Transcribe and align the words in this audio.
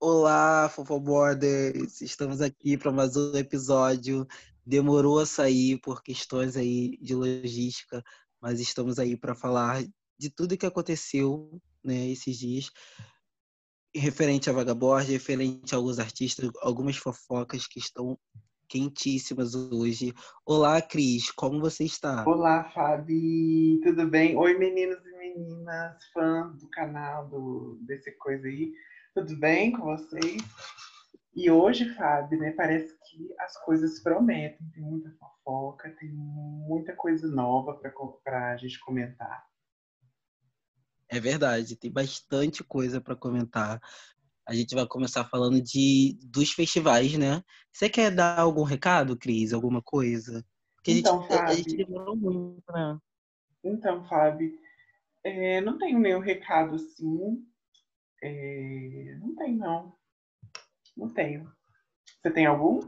Olá, 0.00 0.70
Fofoborders! 0.70 2.00
Estamos 2.00 2.40
aqui 2.40 2.78
para 2.78 2.90
mais 2.90 3.14
um 3.14 3.36
episódio. 3.36 4.26
Demorou 4.64 5.18
a 5.18 5.26
sair 5.26 5.78
por 5.80 6.02
questões 6.02 6.56
aí 6.56 6.96
de 6.96 7.14
logística, 7.14 8.02
mas 8.40 8.58
estamos 8.58 8.98
aí 8.98 9.18
para 9.18 9.34
falar 9.34 9.84
de 10.18 10.30
tudo 10.30 10.56
que 10.56 10.64
aconteceu 10.64 11.60
né, 11.84 12.08
esses 12.08 12.38
dias, 12.38 12.70
referente 13.94 14.48
a 14.48 14.52
Vagabond, 14.52 15.04
referente 15.04 15.74
a 15.74 15.78
alguns 15.78 15.98
artistas, 15.98 16.50
algumas 16.62 16.96
fofocas 16.96 17.66
que 17.66 17.78
estão 17.78 18.18
quentíssimas 18.68 19.54
hoje. 19.54 20.12
Olá, 20.44 20.80
Cris, 20.82 21.30
como 21.30 21.60
você 21.60 21.84
está? 21.84 22.24
Olá, 22.26 22.64
Fabi, 22.72 23.80
tudo 23.82 24.08
bem? 24.08 24.36
Oi, 24.36 24.58
meninos 24.58 24.98
e 25.04 25.16
meninas, 25.16 26.04
fãs 26.12 26.60
do 26.60 26.68
canal 26.70 27.28
do, 27.28 27.78
desse 27.82 28.12
coisa 28.12 28.46
aí. 28.46 28.72
Tudo 29.14 29.36
bem 29.38 29.72
com 29.72 29.84
vocês? 29.84 30.42
E 31.34 31.50
hoje, 31.50 31.94
Fábio, 31.94 32.38
né, 32.38 32.52
parece 32.52 32.94
que 33.04 33.28
as 33.40 33.62
coisas 33.62 34.00
prometem. 34.00 34.66
Tem 34.72 34.82
muita 34.82 35.10
fofoca, 35.18 35.94
tem 36.00 36.10
muita 36.10 36.94
coisa 36.94 37.28
nova 37.28 37.78
para 38.24 38.52
a 38.52 38.56
gente 38.56 38.80
comentar. 38.80 39.44
É 41.08 41.20
verdade, 41.20 41.76
tem 41.76 41.90
bastante 41.90 42.64
coisa 42.64 43.00
para 43.00 43.14
comentar. 43.14 43.80
A 44.46 44.54
gente 44.54 44.74
vai 44.74 44.86
começar 44.86 45.24
falando 45.24 45.60
de 45.60 46.18
dos 46.22 46.52
festivais, 46.52 47.16
né? 47.18 47.42
Você 47.72 47.88
quer 47.88 48.10
dar 48.10 48.38
algum 48.38 48.62
recado, 48.62 49.16
Cris? 49.16 49.52
Alguma 49.52 49.82
coisa? 49.82 50.44
Porque 50.76 50.92
então, 50.92 51.18
a 51.18 51.22
gente, 51.22 51.28
Fábio, 51.28 51.52
a 51.52 51.56
gente 51.56 51.76
demorou 51.76 52.16
muito, 52.16 52.72
né? 52.72 52.98
Então, 53.64 54.04
Fábio, 54.08 54.52
é, 55.24 55.60
não 55.60 55.76
tenho 55.76 55.98
nenhum 55.98 56.20
recado 56.20 56.76
assim 56.76 57.44
é... 58.22 59.16
Não 59.20 59.34
tem, 59.34 59.56
não. 59.56 59.94
Não 60.96 61.08
tenho. 61.08 61.50
Você 62.20 62.30
tem 62.30 62.46
algum? 62.46 62.80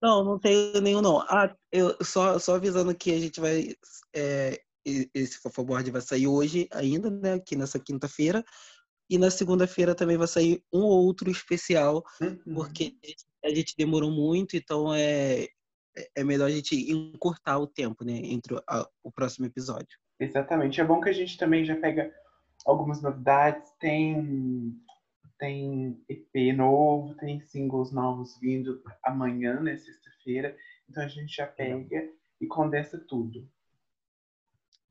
Não, 0.00 0.24
não 0.24 0.38
tenho 0.38 0.80
nenhum, 0.80 1.00
não. 1.00 1.20
Ah, 1.20 1.54
eu 1.72 1.96
só, 2.02 2.38
só 2.38 2.54
avisando 2.54 2.94
que 2.94 3.10
a 3.12 3.18
gente 3.18 3.40
vai. 3.40 3.74
É, 4.14 4.60
esse 4.84 5.38
Fofoboard 5.38 5.90
vai 5.90 6.00
sair 6.00 6.26
hoje 6.26 6.68
ainda, 6.72 7.10
né? 7.10 7.34
Aqui 7.34 7.56
nessa 7.56 7.78
quinta-feira. 7.78 8.44
E 9.08 9.18
na 9.18 9.30
segunda-feira 9.30 9.94
também 9.94 10.16
vai 10.16 10.26
sair 10.26 10.62
um 10.72 10.82
outro 10.82 11.30
especial, 11.30 12.02
uhum. 12.20 12.54
porque 12.54 12.96
a 13.44 13.50
gente 13.50 13.74
demorou 13.76 14.10
muito, 14.10 14.56
então 14.56 14.94
é, 14.94 15.46
é 16.16 16.24
melhor 16.24 16.46
a 16.46 16.50
gente 16.50 16.74
encurtar 16.90 17.58
o 17.58 17.66
tempo, 17.66 18.04
né? 18.04 18.14
Entre 18.14 18.54
o, 18.54 18.62
a, 18.68 18.88
o 19.02 19.12
próximo 19.12 19.46
episódio. 19.46 19.98
Exatamente. 20.18 20.80
É 20.80 20.84
bom 20.84 21.00
que 21.00 21.08
a 21.08 21.12
gente 21.12 21.36
também 21.36 21.64
já 21.64 21.76
pega 21.76 22.12
algumas 22.64 23.02
novidades. 23.02 23.70
Tem, 23.78 24.74
tem 25.38 26.02
EP 26.08 26.56
novo, 26.56 27.14
tem 27.16 27.40
singles 27.40 27.92
novos 27.92 28.38
vindo 28.40 28.82
amanhã, 29.02 29.60
né, 29.60 29.76
sexta-feira. 29.76 30.56
Então 30.88 31.02
a 31.02 31.08
gente 31.08 31.36
já 31.36 31.46
pega 31.46 32.08
e 32.40 32.46
condensa 32.46 32.98
tudo. 32.98 33.46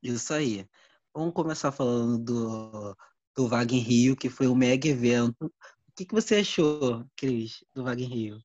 Isso 0.02 0.32
aí. 0.34 0.68
Vamos 1.14 1.32
começar 1.32 1.72
falando 1.72 2.18
do, 2.18 2.96
do 3.36 3.48
em 3.74 3.78
Rio, 3.78 4.16
que 4.16 4.28
foi 4.28 4.46
um 4.46 4.54
mega 4.54 4.88
evento. 4.88 5.46
O 5.46 5.92
que, 5.96 6.04
que 6.04 6.14
você 6.14 6.36
achou, 6.36 7.04
Cris, 7.16 7.64
do 7.74 7.84
Vague 7.84 8.04
em 8.04 8.08
Rio? 8.08 8.38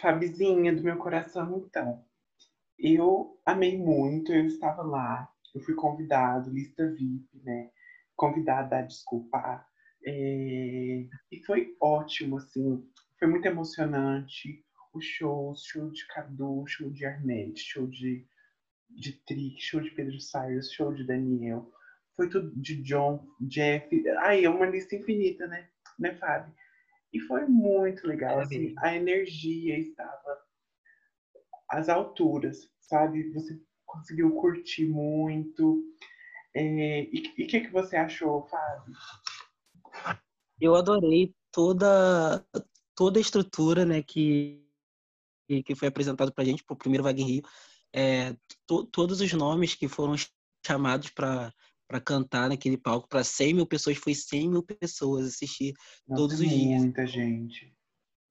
Fabizinha 0.00 0.74
do 0.74 0.82
meu 0.82 0.96
coração, 0.96 1.64
então. 1.66 2.04
Eu 2.78 3.40
amei 3.44 3.78
muito, 3.78 4.32
eu 4.32 4.46
estava 4.46 4.82
lá, 4.82 5.28
eu 5.54 5.60
fui 5.60 5.74
convidado, 5.74 6.50
lista 6.50 6.90
VIP, 6.90 7.28
né? 7.44 7.70
convidada 8.16 8.78
a 8.78 8.82
desculpar. 8.82 9.66
É, 10.04 11.06
e 11.30 11.44
foi 11.44 11.76
ótimo, 11.80 12.38
assim, 12.38 12.88
foi 13.18 13.28
muito 13.28 13.46
emocionante. 13.46 14.64
O 14.92 15.00
show, 15.00 15.54
show 15.56 15.90
de 15.90 16.06
Cadu, 16.06 16.64
show 16.66 16.90
de 16.90 17.04
Arnett, 17.06 17.58
show 17.58 17.86
de, 17.86 18.26
de 18.90 19.12
Trick, 19.24 19.60
show 19.60 19.80
de 19.80 19.90
Pedro 19.90 20.20
Sayers, 20.20 20.70
show 20.70 20.92
de 20.92 21.04
Daniel. 21.04 21.72
Foi 22.16 22.28
tudo 22.28 22.52
de 22.54 22.82
John, 22.82 23.26
Jeff. 23.40 23.88
Aí 24.18 24.44
é 24.44 24.50
uma 24.50 24.66
lista 24.66 24.94
infinita, 24.96 25.46
né? 25.46 25.68
Né, 25.98 26.14
Fábio? 26.14 26.54
E 27.12 27.20
foi 27.20 27.46
muito 27.46 28.06
legal, 28.06 28.40
é 28.40 28.42
assim, 28.42 28.74
a 28.78 28.94
energia 28.94 29.78
estava 29.78 30.42
às 31.68 31.88
alturas, 31.88 32.70
sabe? 32.80 33.30
Você 33.32 33.60
conseguiu 33.84 34.34
curtir 34.34 34.86
muito. 34.86 35.84
É, 36.54 37.02
e 37.04 37.44
o 37.44 37.46
que, 37.46 37.60
que 37.60 37.70
você 37.70 37.96
achou, 37.96 38.46
Fábio? 38.46 38.94
Eu 40.60 40.74
adorei 40.74 41.34
toda, 41.50 42.44
toda 42.94 43.18
a 43.18 43.20
estrutura 43.20 43.84
né, 43.84 44.02
que, 44.02 44.64
que 45.64 45.74
foi 45.74 45.88
apresentado 45.88 46.32
para 46.32 46.42
a 46.42 46.46
gente, 46.46 46.64
para 46.64 46.74
o 46.74 46.78
primeiro 46.78 47.04
Vague 47.04 47.22
Rio. 47.22 47.42
É, 47.94 48.34
to, 48.66 48.84
todos 48.86 49.20
os 49.20 49.32
nomes 49.34 49.74
que 49.74 49.86
foram 49.86 50.14
chamados 50.66 51.10
para 51.10 51.52
para 51.92 52.00
cantar 52.00 52.48
naquele 52.48 52.78
palco 52.78 53.06
para 53.06 53.22
100 53.22 53.54
mil 53.54 53.66
pessoas 53.66 53.98
foi 53.98 54.14
100 54.14 54.48
mil 54.48 54.62
pessoas 54.62 55.26
assistir 55.26 55.74
Nossa, 56.08 56.22
todos 56.22 56.40
os 56.40 56.48
dias 56.48 56.80
muita 56.80 57.06
gente 57.06 57.74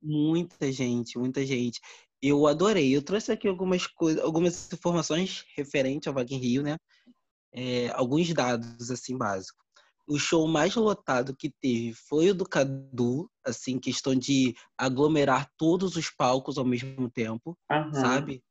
muita 0.01 0.71
gente 0.71 1.19
muita 1.19 1.45
gente 1.45 1.79
eu 2.19 2.47
adorei 2.47 2.95
eu 2.95 3.03
trouxe 3.03 3.31
aqui 3.31 3.47
algumas 3.47 3.85
coisas 3.85 4.23
algumas 4.23 4.73
informações 4.73 5.45
referentes 5.55 6.07
ao 6.07 6.13
Vague 6.13 6.35
Rio 6.35 6.63
né 6.63 6.75
é, 7.53 7.89
alguns 7.89 8.33
dados 8.33 8.89
assim 8.89 9.17
básicos. 9.17 9.61
O 10.07 10.17
show 10.17 10.47
mais 10.47 10.75
lotado 10.75 11.35
que 11.35 11.49
teve 11.61 11.93
foi 11.93 12.29
o 12.29 12.35
do 12.35 12.47
Cadu, 12.47 13.29
assim, 13.45 13.79
questão 13.79 14.15
de 14.15 14.55
aglomerar 14.77 15.49
todos 15.57 15.95
os 15.95 16.09
palcos 16.09 16.57
ao 16.57 16.65
mesmo 16.65 17.09
tempo, 17.09 17.57
uhum. 17.71 17.93
sabe? 17.93 18.43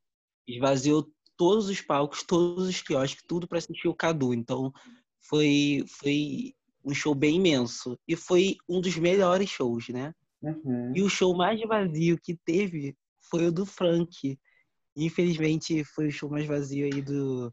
Esvaziou 0.46 1.10
todos 1.36 1.68
os 1.68 1.80
palcos, 1.80 2.22
todos 2.22 2.68
os 2.68 2.82
quiosques, 2.82 3.24
tudo 3.26 3.48
para 3.48 3.56
assistir 3.56 3.88
o 3.88 3.94
Cadu. 3.94 4.34
Então, 4.34 4.72
foi, 5.20 5.84
foi 5.88 6.54
um 6.84 6.94
show 6.94 7.14
bem 7.14 7.36
imenso. 7.36 7.98
E 8.06 8.16
foi 8.16 8.56
um 8.68 8.80
dos 8.80 8.96
melhores 8.96 9.48
shows, 9.48 9.88
né? 9.88 10.14
Uhum. 10.42 10.92
E 10.94 11.02
o 11.02 11.08
show 11.08 11.36
mais 11.36 11.60
vazio 11.62 12.18
que 12.20 12.34
teve 12.34 12.96
foi 13.30 13.46
o 13.46 13.52
do 13.52 13.66
Frank. 13.66 14.38
Infelizmente, 14.96 15.84
foi 15.84 16.08
o 16.08 16.12
show 16.12 16.28
mais 16.30 16.46
vazio 16.46 16.86
aí 16.86 17.02
do, 17.02 17.52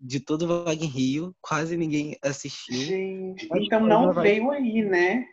de 0.00 0.20
todo 0.20 0.42
o 0.42 0.64
Vague 0.64 0.86
Rio, 0.86 1.34
quase 1.40 1.76
ninguém 1.76 2.16
assistiu. 2.22 2.76
Gente, 2.76 3.48
então 3.52 3.86
não 3.86 4.12
veio 4.12 4.50
aí, 4.50 4.82
né? 4.82 5.26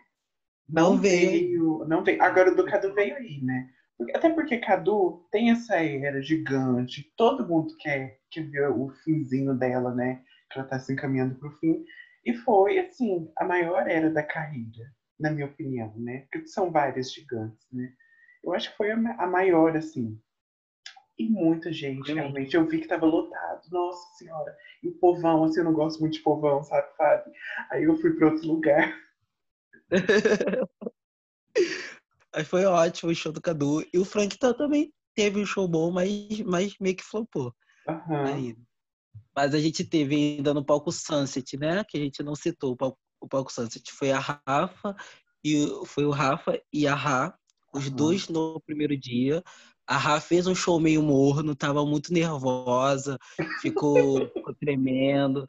Não, 0.68 0.91
não 0.94 0.97
veio. 0.97 1.29
veio. 1.29 1.85
Não 1.88 2.03
veio. 2.03 2.22
Agora 2.22 2.51
o 2.51 2.56
do 2.56 2.66
Cadu 2.66 2.94
veio 2.94 3.16
aí, 3.16 3.41
né? 3.41 3.69
Até 4.13 4.29
porque 4.29 4.57
Cadu 4.57 5.25
tem 5.31 5.50
essa 5.50 5.75
era 5.75 6.22
gigante, 6.22 7.12
todo 7.18 7.47
mundo 7.47 7.75
quer, 7.79 8.19
quer 8.29 8.44
ver 8.44 8.69
o 8.69 8.89
finzinho 9.03 9.56
dela, 9.56 9.94
né? 9.94 10.22
Que 10.52 10.59
ela 10.59 10.68
tá 10.68 10.80
se 10.80 10.94
encaminhando 10.94 11.35
pro 11.35 11.52
fim. 11.58 11.84
E 12.25 12.34
foi, 12.34 12.80
assim, 12.80 13.31
a 13.38 13.46
maior 13.46 13.88
era 13.88 14.09
da 14.09 14.24
carreira, 14.24 14.91
na 15.19 15.31
minha 15.31 15.47
opinião, 15.47 15.94
né? 15.97 16.28
Porque 16.31 16.47
são 16.47 16.72
várias 16.72 17.13
gigantes, 17.13 17.68
né? 17.72 17.94
Eu 18.44 18.53
acho 18.53 18.72
que 18.72 18.78
foi 18.78 18.91
a 18.91 19.28
maior, 19.28 19.75
assim, 19.75 20.19
e 21.18 21.28
muita 21.28 21.74
gente, 21.74 22.13
realmente. 22.13 22.56
Eu 22.56 22.68
vi 22.68 22.80
que 22.80 22.88
tava 22.88 23.06
lotado. 23.06 23.62
Nossa 23.72 24.16
Senhora. 24.18 24.56
E 24.84 24.88
o 24.88 24.94
povão, 24.94 25.44
assim, 25.44 25.59
eu 25.59 25.66
não 25.66 25.74
gosto 25.74 26.00
muito 26.00 26.13
de 26.13 26.19
povão, 26.19 26.63
sabe, 26.63 26.88
Fábio? 26.96 27.34
Aí 27.72 27.84
eu 27.84 27.97
fui 27.97 28.13
para 28.13 28.28
outro 28.28 28.47
lugar. 28.47 28.96
Aí 32.34 32.44
foi 32.44 32.66
ótimo 32.66 33.12
o 33.12 33.16
show 33.16 33.31
do 33.31 33.41
Cadu. 33.41 33.84
E 33.91 33.97
o 33.97 34.06
Frank 34.06 34.38
também 34.38 34.94
teve 35.16 35.39
um 35.39 35.45
show 35.45 35.68
bom, 35.68 35.92
mas, 35.92 36.39
mas 36.42 36.75
meio 36.80 36.95
que 36.95 37.04
flopou. 37.04 37.51
Uhum. 37.88 38.25
Aí. 38.25 38.56
Mas 39.38 39.54
a 39.54 39.60
gente 39.60 39.84
teve 39.84 40.16
ainda 40.16 40.51
no 40.51 40.66
palco 40.66 40.92
Sunset, 40.92 41.57
né? 41.57 41.84
Que 41.88 41.95
a 41.95 42.01
gente 42.01 42.24
não 42.24 42.34
citou 42.34 42.72
o 42.72 42.75
palco, 42.75 42.98
o 43.22 43.28
palco 43.28 43.54
Sunset. 43.54 43.92
Foi 43.92 44.12
a 44.12 44.18
Rafa, 44.18 44.95
e 45.45 45.68
foi 45.86 46.06
o 46.06 46.10
Rafa 46.10 46.60
e 46.74 46.88
a 46.88 46.95
Ra, 46.95 47.38
os 47.72 47.88
uhum. 47.88 47.95
dois 47.95 48.28
no 48.30 48.60
primeiro 48.66 48.98
dia. 48.98 49.44
A 49.86 49.95
Rafa 49.95 50.28
fez 50.28 50.48
um 50.48 50.56
show 50.56 50.80
meio 50.80 51.04
morno, 51.04 51.54
tava 51.54 51.86
muito 51.86 52.12
nervosa, 52.12 53.19
ficou, 53.62 54.28
ficou 54.30 54.56
tremendo, 54.56 55.45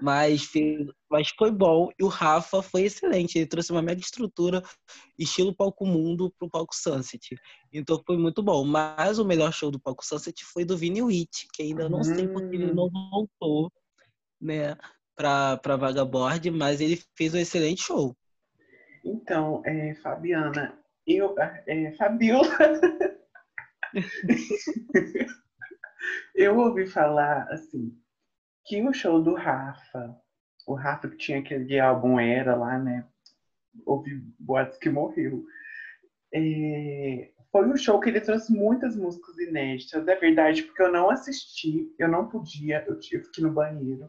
mas, 0.00 0.44
fez, 0.44 0.86
mas 1.10 1.30
foi 1.30 1.50
bom. 1.50 1.90
E 1.98 2.04
o 2.04 2.08
Rafa 2.08 2.62
foi 2.62 2.82
excelente, 2.82 3.38
ele 3.38 3.46
trouxe 3.46 3.72
uma 3.72 3.82
mega 3.82 4.00
estrutura, 4.00 4.62
estilo 5.18 5.54
Palco 5.54 5.84
Mundo 5.86 6.32
pro 6.38 6.48
Palco 6.48 6.74
Sunset. 6.74 7.36
Então 7.72 8.02
foi 8.06 8.16
muito 8.16 8.42
bom. 8.42 8.64
Mas 8.64 9.18
o 9.18 9.24
melhor 9.24 9.52
show 9.52 9.70
do 9.70 9.80
Palco 9.80 10.04
Sunset 10.04 10.44
foi 10.44 10.64
do 10.64 10.76
Vini 10.76 11.02
Witt, 11.02 11.48
que 11.52 11.62
ainda 11.62 11.88
não 11.88 12.00
hum. 12.00 12.04
sei 12.04 12.28
porque 12.28 12.56
ele 12.56 12.72
não 12.72 12.88
voltou, 12.90 13.72
né, 14.40 14.76
pra, 15.16 15.56
pra 15.56 15.76
Vagabond, 15.76 16.50
mas 16.50 16.80
ele 16.80 17.02
fez 17.16 17.34
um 17.34 17.38
excelente 17.38 17.82
show. 17.82 18.16
Então, 19.04 19.62
é, 19.64 19.94
Fabiana, 19.96 20.78
eu, 21.06 21.34
é, 21.66 21.92
Fabiola, 21.92 22.48
eu 26.34 26.56
ouvi 26.58 26.86
falar, 26.86 27.48
assim, 27.50 27.92
que 28.64 28.82
o 28.82 28.92
show 28.92 29.22
do 29.22 29.34
Rafa, 29.34 30.16
o 30.66 30.74
Rafa 30.74 31.08
que 31.08 31.16
tinha 31.16 31.38
aquele 31.38 31.78
álbum 31.78 32.18
Era 32.18 32.54
lá, 32.54 32.78
né? 32.78 33.06
Ouvi 33.86 34.22
boatos 34.38 34.78
que 34.78 34.88
morreu. 34.88 35.44
É, 36.32 37.30
foi 37.50 37.66
um 37.66 37.76
show 37.76 37.98
que 37.98 38.08
ele 38.08 38.20
trouxe 38.20 38.52
muitas 38.52 38.96
músicas 38.96 39.36
inéditas, 39.38 40.06
é 40.06 40.16
verdade, 40.16 40.62
porque 40.62 40.82
eu 40.82 40.92
não 40.92 41.10
assisti, 41.10 41.92
eu 41.98 42.08
não 42.08 42.28
podia, 42.28 42.84
eu 42.86 42.98
tive 42.98 43.28
que 43.30 43.40
ir 43.40 43.44
no 43.44 43.52
banheiro. 43.52 44.08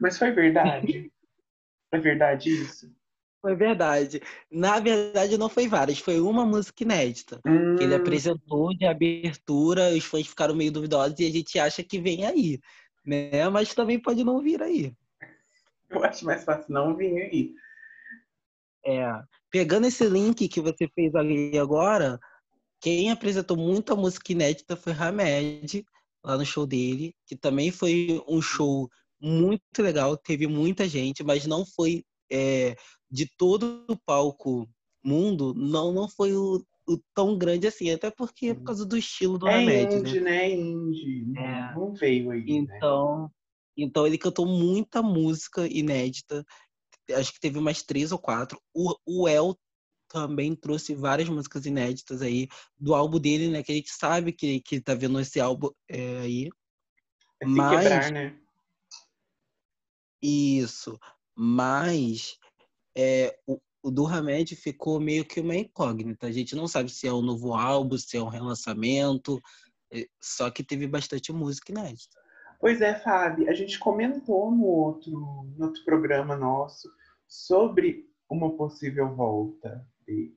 Mas 0.00 0.16
foi 0.16 0.30
verdade. 0.30 1.10
é 1.92 1.98
verdade 1.98 2.50
isso? 2.50 2.94
Foi 3.40 3.56
verdade. 3.56 4.20
Na 4.50 4.78
verdade, 4.78 5.38
não 5.38 5.48
foi 5.48 5.66
várias, 5.66 5.98
foi 5.98 6.20
uma 6.20 6.44
música 6.44 6.84
inédita. 6.84 7.40
Hum. 7.46 7.76
Que 7.76 7.84
ele 7.84 7.94
hum. 7.94 7.98
apresentou 7.98 8.76
de 8.76 8.86
abertura, 8.86 9.90
os 9.90 10.04
fãs 10.04 10.26
ficaram 10.26 10.54
meio 10.54 10.70
duvidosos 10.70 11.18
e 11.18 11.26
a 11.26 11.30
gente 11.30 11.58
acha 11.58 11.82
que 11.82 12.00
vem 12.00 12.24
aí. 12.24 12.60
Né? 13.10 13.48
Mas 13.48 13.74
também 13.74 13.98
pode 13.98 14.22
não 14.22 14.40
vir 14.40 14.62
aí. 14.62 14.94
Eu 15.88 16.04
acho 16.04 16.24
mais 16.24 16.44
fácil 16.44 16.72
não 16.72 16.94
vir 16.96 17.20
aí. 17.20 17.54
É. 18.86 19.04
Pegando 19.50 19.88
esse 19.88 20.08
link 20.08 20.48
que 20.48 20.60
você 20.60 20.88
fez 20.94 21.12
ali 21.16 21.58
agora, 21.58 22.20
quem 22.80 23.10
apresentou 23.10 23.56
muita 23.56 23.96
música 23.96 24.30
inédita 24.30 24.76
foi 24.76 24.92
Hamed, 24.92 25.84
lá 26.22 26.38
no 26.38 26.46
show 26.46 26.64
dele, 26.64 27.12
que 27.26 27.34
também 27.34 27.72
foi 27.72 28.22
um 28.28 28.40
show 28.40 28.88
muito 29.20 29.82
legal, 29.82 30.16
teve 30.16 30.46
muita 30.46 30.88
gente, 30.88 31.24
mas 31.24 31.46
não 31.46 31.66
foi 31.66 32.04
é, 32.30 32.76
de 33.10 33.28
todo 33.36 33.84
o 33.88 33.96
palco 33.96 34.70
mundo, 35.02 35.52
não, 35.54 35.92
não 35.92 36.08
foi 36.08 36.32
o, 36.32 36.64
o, 36.79 36.79
tão 37.14 37.36
grande 37.36 37.66
assim, 37.66 37.90
até 37.90 38.10
porque 38.10 38.48
é 38.48 38.54
por 38.54 38.64
causa 38.64 38.86
do 38.86 38.96
estilo 38.96 39.38
do 39.38 39.48
é 39.48 39.56
Hamed, 39.56 39.94
indie, 39.96 40.20
né? 40.20 40.30
né? 40.30 40.50
Indie, 40.50 41.32
é. 41.36 41.74
não 41.74 41.92
veio 41.92 42.30
aí, 42.30 42.62
né? 42.62 42.76
então, 42.76 43.22
né? 43.22 43.28
Então 43.76 44.06
ele 44.06 44.18
cantou 44.18 44.46
muita 44.46 45.02
música 45.02 45.66
inédita, 45.66 46.44
acho 47.12 47.32
que 47.32 47.40
teve 47.40 47.58
umas 47.58 47.82
três 47.82 48.12
ou 48.12 48.18
quatro. 48.18 48.60
O, 48.74 48.94
o 49.06 49.28
El 49.28 49.56
também 50.08 50.54
trouxe 50.54 50.94
várias 50.94 51.28
músicas 51.28 51.64
inéditas 51.66 52.20
aí 52.20 52.48
do 52.78 52.94
álbum 52.94 53.18
dele, 53.18 53.48
né? 53.48 53.62
Que 53.62 53.72
a 53.72 53.74
gente 53.74 53.90
sabe 53.90 54.32
que, 54.32 54.60
que 54.60 54.80
tá 54.80 54.94
vendo 54.94 55.20
esse 55.20 55.40
álbum 55.40 55.70
é, 55.88 56.18
aí. 56.18 56.48
É 57.40 57.46
se 57.46 57.52
Mas... 57.52 57.82
quebrar, 57.82 58.12
né? 58.12 58.38
Isso. 60.22 60.98
Mas 61.34 62.36
é, 62.96 63.38
o, 63.46 63.58
o 63.82 63.90
do 63.90 64.06
Hamed 64.06 64.54
ficou 64.56 65.00
meio 65.00 65.24
que 65.24 65.40
uma 65.40 65.56
incógnita. 65.56 66.26
A 66.26 66.32
gente 66.32 66.54
não 66.54 66.68
sabe 66.68 66.90
se 66.90 67.06
é 67.06 67.12
um 67.12 67.22
novo 67.22 67.54
álbum, 67.54 67.96
se 67.96 68.16
é 68.16 68.22
um 68.22 68.28
relançamento. 68.28 69.40
É, 69.92 70.06
só 70.20 70.50
que 70.50 70.62
teve 70.62 70.86
bastante 70.86 71.32
música 71.32 71.72
inédita. 71.72 72.18
Pois 72.60 72.80
é, 72.80 72.94
Fábio, 72.94 73.48
a 73.48 73.54
gente 73.54 73.78
comentou 73.78 74.50
no 74.50 74.64
outro, 74.64 75.10
no 75.10 75.66
outro 75.66 75.82
programa 75.84 76.36
nosso 76.36 76.90
sobre 77.26 78.06
uma 78.28 78.54
possível 78.56 79.14
volta 79.14 79.86
dele, 80.06 80.36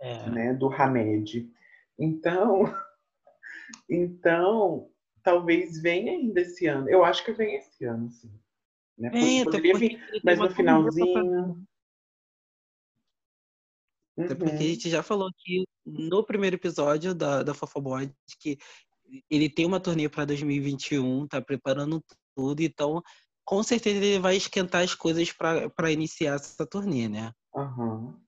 é. 0.00 0.30
né, 0.30 0.54
do 0.54 0.66
Hamed. 0.66 1.48
Então, 1.98 2.64
então, 3.88 4.90
talvez 5.22 5.80
venha 5.80 6.12
ainda 6.12 6.40
esse 6.40 6.66
ano. 6.66 6.88
Eu 6.88 7.04
acho 7.04 7.24
que 7.24 7.32
vem 7.32 7.56
esse 7.56 7.84
ano, 7.84 8.10
sim. 8.10 8.32
Né? 8.98 9.10
É, 9.40 9.44
Poderia 9.44 9.76
vir, 9.76 10.20
mas 10.24 10.38
no 10.38 10.50
finalzinho. 10.50 11.64
Até 14.18 14.34
porque 14.34 14.52
a 14.52 14.56
uhum. 14.56 14.62
gente 14.62 14.88
já 14.88 15.02
falou 15.02 15.28
aqui 15.28 15.64
no 15.84 16.24
primeiro 16.24 16.56
episódio 16.56 17.14
da, 17.14 17.42
da 17.42 17.52
Fofobot 17.52 18.12
que 18.38 18.56
ele 19.30 19.50
tem 19.50 19.66
uma 19.66 19.80
turnê 19.80 20.08
para 20.08 20.24
2021, 20.24 21.26
tá 21.26 21.42
preparando 21.42 22.02
tudo, 22.34 22.60
então 22.62 23.02
com 23.44 23.62
certeza 23.62 23.96
ele 23.96 24.18
vai 24.18 24.36
esquentar 24.36 24.82
as 24.82 24.94
coisas 24.94 25.30
para 25.32 25.92
iniciar 25.92 26.36
essa 26.36 26.66
turnê, 26.66 27.08
né? 27.08 27.32
Uhum. 27.54 28.18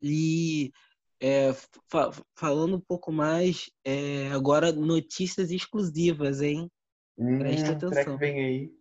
E 0.00 0.72
é, 1.20 1.52
fa 1.88 2.10
falando 2.36 2.76
um 2.76 2.80
pouco 2.80 3.12
mais, 3.12 3.70
é, 3.84 4.28
agora 4.32 4.72
notícias 4.72 5.50
exclusivas, 5.50 6.40
hein? 6.40 6.70
Hum, 7.18 7.38
Presta 7.38 7.72
atenção. 7.72 8.18
Que 8.18 8.18
vem 8.18 8.44
aí? 8.44 8.72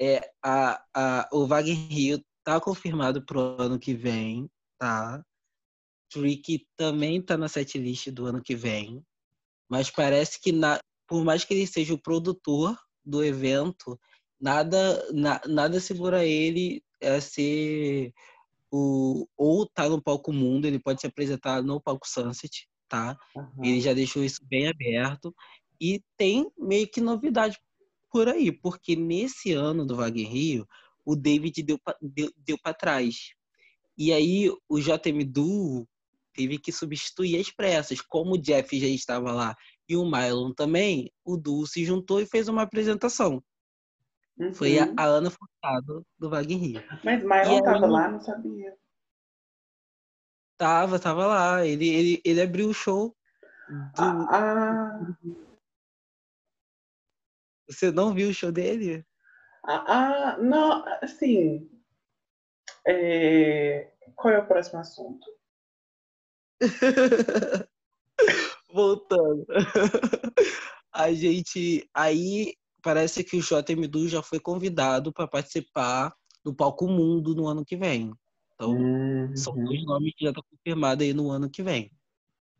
É, 0.00 0.32
a, 0.42 0.82
a, 0.94 1.28
o 1.32 1.46
Wagner 1.46 1.76
Rio 1.88 2.24
tá 2.42 2.60
confirmado 2.60 3.24
pro 3.24 3.60
ano 3.60 3.78
que 3.78 3.94
vem, 3.94 4.48
tá? 4.84 5.24
Trick 6.10 6.66
também 6.76 7.22
tá 7.22 7.38
na 7.38 7.48
setlist 7.48 8.10
do 8.10 8.26
ano 8.26 8.42
que 8.42 8.54
vem. 8.54 9.02
Mas 9.66 9.90
parece 9.90 10.38
que, 10.38 10.52
na, 10.52 10.78
por 11.08 11.24
mais 11.24 11.42
que 11.42 11.54
ele 11.54 11.66
seja 11.66 11.94
o 11.94 11.98
produtor 11.98 12.78
do 13.02 13.24
evento, 13.24 13.98
nada, 14.38 15.10
na, 15.10 15.40
nada 15.48 15.80
segura 15.80 16.22
ele 16.22 16.82
a 17.02 17.18
ser 17.18 18.12
o 18.70 19.26
ou 19.38 19.66
tá 19.66 19.88
no 19.88 20.02
palco 20.02 20.34
mundo, 20.34 20.66
ele 20.66 20.78
pode 20.78 21.00
se 21.00 21.06
apresentar 21.06 21.62
no 21.62 21.80
palco 21.80 22.06
Sunset, 22.06 22.68
tá? 22.86 23.16
Uhum. 23.34 23.64
Ele 23.64 23.80
já 23.80 23.94
deixou 23.94 24.22
isso 24.22 24.40
bem 24.44 24.68
aberto 24.68 25.34
e 25.80 26.02
tem 26.14 26.46
meio 26.58 26.86
que 26.90 27.00
novidade 27.00 27.58
por 28.10 28.28
aí, 28.28 28.52
porque 28.52 28.94
nesse 28.94 29.52
ano 29.52 29.86
do 29.86 29.96
Wagner 29.96 30.28
Rio, 30.28 30.68
o 31.06 31.16
David 31.16 31.62
deu, 31.62 31.80
deu, 32.02 32.30
deu 32.36 32.58
para 32.62 32.74
trás. 32.74 33.34
E 33.96 34.12
aí 34.12 34.50
o 34.68 34.80
JM 34.80 35.24
Duo 35.26 35.86
teve 36.34 36.58
que 36.58 36.72
substituir 36.72 37.40
as 37.40 37.50
pressas. 37.50 38.00
Como 38.00 38.34
o 38.34 38.38
Jeff 38.38 38.78
já 38.78 38.86
estava 38.86 39.32
lá 39.32 39.56
e 39.88 39.96
o 39.96 40.04
Mylon 40.04 40.52
também, 40.52 41.12
o 41.24 41.36
duo 41.36 41.66
se 41.66 41.84
juntou 41.84 42.20
e 42.20 42.26
fez 42.26 42.48
uma 42.48 42.62
apresentação. 42.62 43.42
Uhum. 44.36 44.52
Foi 44.52 44.78
a, 44.78 44.92
a, 44.96 45.04
Ana 45.04 45.30
Furtado 45.30 46.04
do 46.18 46.28
Wagner 46.28 46.58
Rio. 46.58 46.82
Mas 47.04 47.22
Mylon 47.22 47.58
estava 47.58 47.86
lá, 47.86 48.08
não 48.08 48.20
sabia. 48.20 48.76
Tava, 50.56 50.98
tava 50.98 51.26
lá. 51.26 51.66
Ele, 51.66 51.88
ele, 51.88 52.22
ele 52.24 52.40
abriu 52.40 52.68
o 52.68 52.74
show. 52.74 53.14
Do... 53.68 54.02
Ah, 54.02 54.28
ah. 54.30 55.16
Você 57.68 57.90
não 57.90 58.12
viu 58.12 58.30
o 58.30 58.34
show 58.34 58.50
dele? 58.50 59.06
Ah, 59.64 59.84
ah 59.86 60.38
não, 60.38 60.84
assim. 61.00 61.70
É... 62.86 63.90
Qual 64.14 64.32
é 64.32 64.38
o 64.38 64.46
próximo 64.46 64.80
assunto? 64.80 65.26
Voltando. 68.72 69.46
A 70.92 71.12
gente. 71.12 71.88
Aí 71.92 72.54
parece 72.82 73.24
que 73.24 73.36
o 73.36 73.40
JMDU 73.40 74.08
já 74.08 74.22
foi 74.22 74.38
convidado 74.38 75.12
para 75.12 75.26
participar 75.26 76.14
do 76.44 76.54
Palco 76.54 76.86
Mundo 76.86 77.34
no 77.34 77.48
ano 77.48 77.64
que 77.64 77.76
vem. 77.76 78.12
Então, 78.54 78.72
uhum. 78.72 79.36
são 79.36 79.54
dois 79.54 79.84
nomes 79.84 80.12
que 80.16 80.24
já 80.24 80.30
estão 80.30 80.42
tá 80.42 80.48
confirmados 80.50 81.04
aí 81.04 81.12
no 81.12 81.30
ano 81.30 81.50
que 81.50 81.62
vem. 81.62 81.90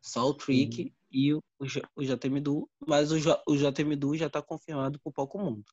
Só 0.01 0.27
o 0.27 0.33
Trick 0.33 0.83
uhum. 0.83 0.91
e 1.11 1.33
o, 1.33 1.41
o 1.95 2.03
JMDU, 2.03 2.69
mas 2.85 3.11
o, 3.11 3.15
o 3.47 3.55
JMDU 3.55 4.17
já 4.17 4.27
está 4.27 4.41
confirmado 4.41 4.99
para 4.99 5.09
o 5.09 5.13
Palco 5.13 5.39
Mundo. 5.39 5.63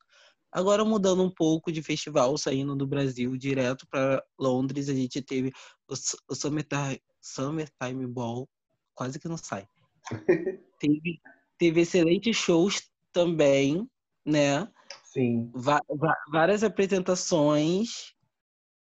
Agora, 0.52 0.84
mudando 0.84 1.22
um 1.22 1.30
pouco 1.30 1.72
de 1.72 1.82
festival, 1.82 2.36
saindo 2.36 2.76
do 2.76 2.86
Brasil 2.86 3.34
direto 3.38 3.86
para 3.88 4.22
Londres, 4.38 4.90
a 4.90 4.94
gente 4.94 5.22
teve 5.22 5.50
o, 5.88 5.94
o 6.28 6.34
Summertime, 6.34 7.00
Summertime 7.20 8.06
Ball, 8.06 8.46
quase 8.94 9.18
que 9.18 9.28
não 9.28 9.38
sai. 9.38 9.66
teve, 10.78 11.20
teve 11.56 11.80
excelentes 11.80 12.36
shows 12.36 12.82
também, 13.12 13.88
né? 14.26 14.68
Sim. 15.04 15.50
várias 16.30 16.62
apresentações 16.62 18.14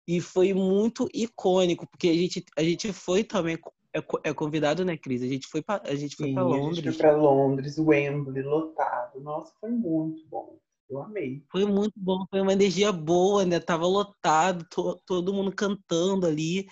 e 0.07 0.19
foi 0.19 0.53
muito 0.55 1.07
icônico, 1.13 1.87
porque 1.87 2.09
a 2.09 2.13
gente, 2.13 2.43
a 2.57 2.63
gente 2.63 2.91
foi 2.91 3.23
também 3.23 3.59
é, 3.93 3.99
é 4.23 4.33
convidado, 4.33 4.83
né, 4.85 4.97
Cris? 4.97 5.21
A 5.21 5.27
gente 5.27 5.47
foi 5.47 5.61
para 5.61 5.81
a 5.87 5.95
gente 5.95 6.15
foi 6.15 6.33
para 6.33 6.43
Londres. 6.43 6.79
A 6.79 6.81
gente 6.81 6.97
foi 6.97 6.97
para 6.97 7.15
Londres, 7.15 7.77
Wembley 7.77 8.43
lotado. 8.43 9.19
Nossa, 9.21 9.53
foi 9.59 9.69
muito 9.69 10.25
bom. 10.27 10.59
Eu 10.89 11.03
amei. 11.03 11.43
Foi 11.51 11.65
muito 11.65 11.93
bom, 11.95 12.25
foi 12.29 12.41
uma 12.41 12.53
energia 12.53 12.91
boa, 12.91 13.45
né? 13.45 13.59
Tava 13.59 13.85
lotado, 13.85 14.65
to, 14.69 14.99
todo 15.05 15.33
mundo 15.33 15.53
cantando 15.53 16.25
ali, 16.25 16.67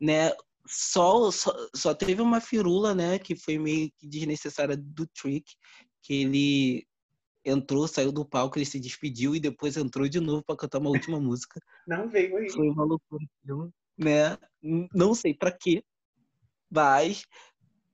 né? 0.00 0.30
Só, 0.66 1.30
só, 1.30 1.52
só 1.74 1.94
teve 1.94 2.20
uma 2.20 2.40
firula, 2.40 2.94
né? 2.94 3.18
Que 3.18 3.34
foi 3.34 3.58
meio 3.58 3.90
que 3.98 4.06
desnecessária 4.06 4.76
do 4.76 5.06
Trick, 5.06 5.50
que 6.02 6.22
ele 6.22 6.86
entrou, 7.44 7.88
saiu 7.88 8.12
do 8.12 8.24
palco, 8.24 8.58
ele 8.58 8.66
se 8.66 8.78
despediu 8.78 9.34
e 9.34 9.40
depois 9.40 9.76
entrou 9.76 10.08
de 10.08 10.20
novo 10.20 10.44
para 10.44 10.56
cantar 10.56 10.78
uma 10.78 10.90
última 10.90 11.18
música. 11.20 11.60
Não 11.86 12.08
veio 12.08 12.36
aí. 12.36 12.50
Foi 12.50 12.68
uma 12.68 12.84
loucura, 12.84 13.24
né? 13.98 14.38
Não 14.94 15.14
sei 15.14 15.34
para 15.34 15.50
quê, 15.50 15.82
mas 16.70 17.26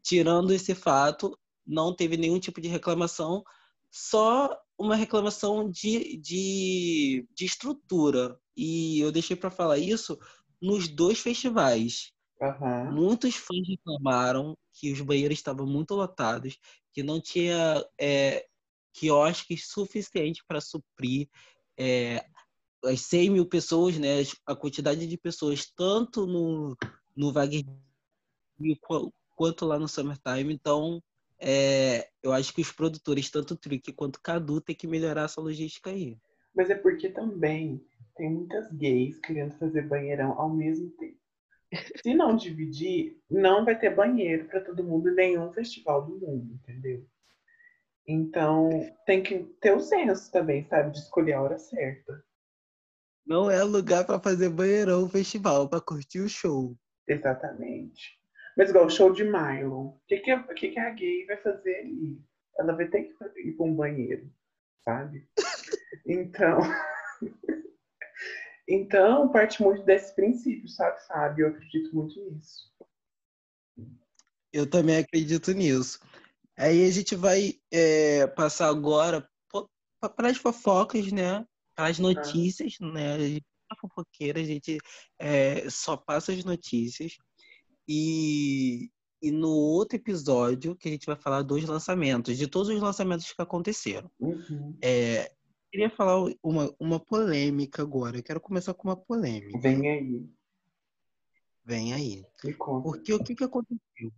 tirando 0.03 0.53
esse 0.53 0.75
fato, 0.75 1.39
não 1.67 1.95
teve 1.95 2.17
nenhum 2.17 2.39
tipo 2.41 2.61
de 2.61 2.69
reclamação, 2.69 3.43
só 3.91 4.59
uma 4.79 4.95
reclamação 4.95 5.69
de, 5.69 6.17
de, 6.19 7.27
de 7.35 7.45
estrutura. 7.45 8.39
E 8.57 9.01
eu 9.01 9.11
deixei 9.11 9.37
para 9.37 9.51
falar 9.51 9.79
isso 9.79 10.19
nos 10.63 10.89
dois 10.89 11.19
festivais. 11.19 12.13
Uhum. 12.41 12.93
Muitos 12.93 13.35
fãs 13.35 13.67
reclamaram 13.67 14.57
que 14.73 14.93
os 14.93 15.01
banheiros 15.01 15.39
estavam 15.39 15.67
muito 15.67 15.95
lotados, 15.95 16.57
que 16.93 17.03
não 17.03 17.21
tinha 17.21 17.85
é, 18.01 18.47
quiosques 18.95 19.69
suficientes 19.69 20.43
para 20.47 20.61
suprir 20.61 21.29
é, 21.77 22.25
as 22.85 23.01
100 23.03 23.31
mil 23.31 23.47
pessoas, 23.47 23.99
né, 23.99 24.23
a 24.47 24.55
quantidade 24.55 25.07
de 25.07 25.19
pessoas, 25.19 25.67
tanto 25.77 26.27
no, 26.27 26.77
no 27.17 27.33
Wagner 27.33 27.65
quanto 29.35 29.65
lá 29.65 29.79
no 29.79 29.89
Summertime. 29.89 30.53
Então, 30.53 31.03
é, 31.41 32.09
eu 32.23 32.33
acho 32.33 32.53
que 32.53 32.61
os 32.61 32.73
produtores, 32.73 33.31
tanto 33.31 33.57
Trick 33.57 33.93
quanto 33.93 34.21
Cadu, 34.21 34.61
tem 34.61 34.75
que 34.75 34.87
melhorar 34.87 35.25
essa 35.25 35.41
logística 35.41 35.91
aí. 35.91 36.19
Mas 36.55 36.71
é 36.71 36.75
porque 36.75 37.09
também 37.09 37.85
tem 38.17 38.31
muitas 38.31 38.71
gays 38.73 39.19
querendo 39.21 39.57
fazer 39.59 39.83
banheirão 39.83 40.33
ao 40.33 40.51
mesmo 40.51 40.91
tempo. 40.91 41.19
Se 42.03 42.15
não 42.15 42.35
dividir, 42.35 43.21
não 43.31 43.65
vai 43.65 43.79
ter 43.79 43.95
banheiro 43.95 44.47
para 44.47 44.61
todo 44.61 44.83
mundo 44.83 45.11
em 45.11 45.15
nenhum 45.15 45.53
festival 45.53 46.05
do 46.05 46.19
mundo, 46.19 46.55
entendeu? 46.55 47.07
Então, 48.07 48.71
tem 49.05 49.23
que 49.23 49.41
ter 49.61 49.73
o 49.73 49.81
senso 49.81 50.33
também, 50.33 50.67
sabe? 50.67 50.93
De 50.93 50.99
escolher 50.99 51.35
a 51.35 51.43
hora 51.43 51.59
certa. 51.59 52.25
Não 53.27 53.51
é 53.51 53.63
lugar 53.63 54.07
para 54.07 54.19
fazer 54.19 54.49
banheirão 54.49 55.09
festival, 55.11 55.69
para 55.69 55.83
curtir 55.83 56.21
o 56.21 56.29
show. 56.29 56.75
Exatamente. 57.07 58.18
Mas 58.59 58.71
igual 58.71 58.87
o 58.87 58.91
show 58.91 59.13
de 59.13 59.23
Milo. 59.23 59.91
O 59.91 60.01
que, 60.09 60.19
que, 60.19 60.33
a, 60.33 60.43
que, 60.43 60.71
que 60.71 60.81
a 60.81 60.91
gay 60.91 61.25
vai 61.27 61.37
fazer 61.37 61.77
ali? 61.77 62.21
Ela 62.59 62.75
vai 62.75 62.89
ter 62.89 63.05
que 63.05 63.49
ir 63.49 63.53
para 63.53 63.65
um 63.65 63.75
banheiro, 63.75 64.29
sabe? 64.85 65.29
Então. 66.05 66.59
então, 68.69 69.31
parte 69.31 69.63
muito 69.63 69.85
desse 69.85 70.15
princípio, 70.15 70.69
sabe, 70.69 71.01
Fábio? 71.07 71.47
Eu 71.47 71.51
acredito 71.51 71.95
muito 71.95 72.19
nisso. 72.31 72.73
Eu 74.53 74.69
também 74.69 74.99
acredito 74.99 75.53
nisso. 75.53 76.01
Aí 76.57 76.87
a 76.87 76.91
gente 76.91 77.15
vai 77.15 77.55
é, 77.71 78.27
passar 78.27 78.69
agora 78.69 79.29
para 80.17 80.29
as 80.29 80.39
fofocas, 80.39 81.13
né? 81.13 81.47
Para 81.75 81.89
as 81.89 81.99
notícias, 81.99 82.77
ah. 82.81 82.93
né? 82.93 83.15
A 83.15 83.19
gente 83.19 83.47
é 83.71 83.77
fofoqueira, 83.77 84.41
a 84.41 84.45
gente 84.45 84.79
é, 85.19 85.69
só 85.69 85.97
passa 85.97 86.33
as 86.33 86.45
notícias. 86.45 87.19
E, 87.89 88.91
e 89.23 89.31
no 89.31 89.49
outro 89.49 89.97
episódio 89.97 90.77
que 90.77 90.89
a 90.89 90.93
gente 90.93 91.07
vai 91.07 91.17
falar 91.17 91.43
dos 91.43 91.65
lançamentos, 91.65 92.37
de 92.37 92.47
todos 92.47 92.69
os 92.69 92.81
lançamentos 92.81 93.33
que 93.33 93.43
aconteceram. 93.43 94.11
Uhum. 94.21 94.77
É, 94.83 95.33
queria 95.73 95.91
falar 95.91 96.31
uma, 96.43 96.75
uma 96.79 97.01
polêmica 97.01 97.83
agora. 97.83 98.19
Eu 98.19 98.23
quero 98.23 98.41
começar 98.41 98.75
com 98.75 98.89
uma 98.89 98.97
polêmica. 98.97 99.59
Vem 99.59 99.91
aí. 99.91 100.27
Vem 101.65 101.95
aí. 101.95 102.25
Porque 102.83 103.13
o 103.13 103.23
que, 103.23 103.35
que 103.35 103.45
aconteceu? 103.45 104.13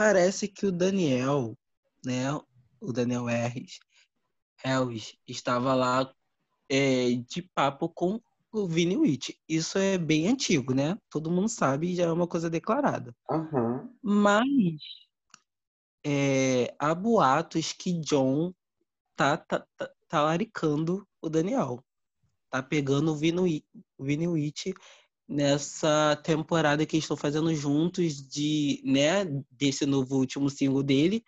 parece 0.00 0.48
que 0.48 0.64
o 0.64 0.72
Daniel, 0.72 1.54
né, 2.02 2.32
o 2.80 2.90
Daniel 2.90 3.28
Herres, 3.28 3.80
Hells, 4.64 5.18
estava 5.28 5.74
lá 5.74 6.10
é, 6.70 7.10
de 7.28 7.42
papo 7.42 7.86
com 7.86 8.18
o 8.52 8.66
Vini 8.66 8.96
Witt. 8.96 9.38
Isso 9.48 9.78
é 9.78 9.96
bem 9.96 10.28
antigo, 10.28 10.74
né? 10.74 10.96
Todo 11.10 11.30
mundo 11.30 11.48
sabe, 11.48 11.94
já 11.94 12.04
é 12.04 12.12
uma 12.12 12.26
coisa 12.26 12.50
declarada. 12.50 13.14
Uhum. 13.30 13.88
Mas 14.02 14.46
é, 16.04 16.74
há 16.78 16.94
boatos 16.94 17.72
que 17.72 18.00
John 18.00 18.52
tá, 19.16 19.36
tá, 19.36 19.66
tá, 19.76 19.90
tá 20.08 20.22
laricando 20.22 21.06
o 21.22 21.28
Daniel. 21.28 21.84
Tá 22.50 22.62
pegando 22.62 23.12
o 23.12 23.16
Vini, 23.16 23.64
o 23.96 24.04
Vini 24.04 24.26
Witt 24.26 24.74
nessa 25.28 26.16
temporada 26.24 26.84
que 26.84 26.96
estão 26.96 27.16
fazendo 27.16 27.54
juntos 27.54 28.14
de, 28.28 28.82
né, 28.84 29.24
desse 29.48 29.86
novo 29.86 30.16
último 30.16 30.50
single 30.50 30.82
dele, 30.82 31.22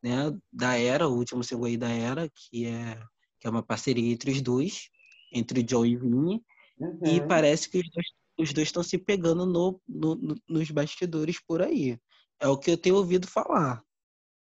né, 0.00 0.32
da 0.52 0.78
Era, 0.78 1.08
o 1.08 1.16
último 1.16 1.42
single 1.42 1.66
aí 1.66 1.76
da 1.76 1.88
Era, 1.88 2.30
que 2.30 2.66
é 2.66 3.02
que 3.40 3.46
é 3.46 3.50
uma 3.50 3.62
parceria 3.62 4.12
entre 4.12 4.32
os 4.32 4.40
dois, 4.42 4.90
entre 5.32 5.60
o 5.60 5.62
John 5.62 5.86
e 5.86 5.96
o 5.96 6.00
Vinny, 6.00 6.42
uhum. 6.80 6.98
e 7.04 7.26
parece 7.26 7.68
que 7.68 7.78
os 7.78 7.90
dois, 7.90 8.06
os 8.38 8.52
dois 8.52 8.68
estão 8.68 8.82
se 8.82 8.98
pegando 8.98 9.44
no, 9.46 9.80
no, 9.88 10.14
no, 10.14 10.34
nos 10.48 10.70
bastidores 10.70 11.40
por 11.40 11.62
aí. 11.62 11.98
É 12.40 12.46
o 12.46 12.58
que 12.58 12.70
eu 12.70 12.78
tenho 12.78 12.96
ouvido 12.96 13.26
falar. 13.26 13.82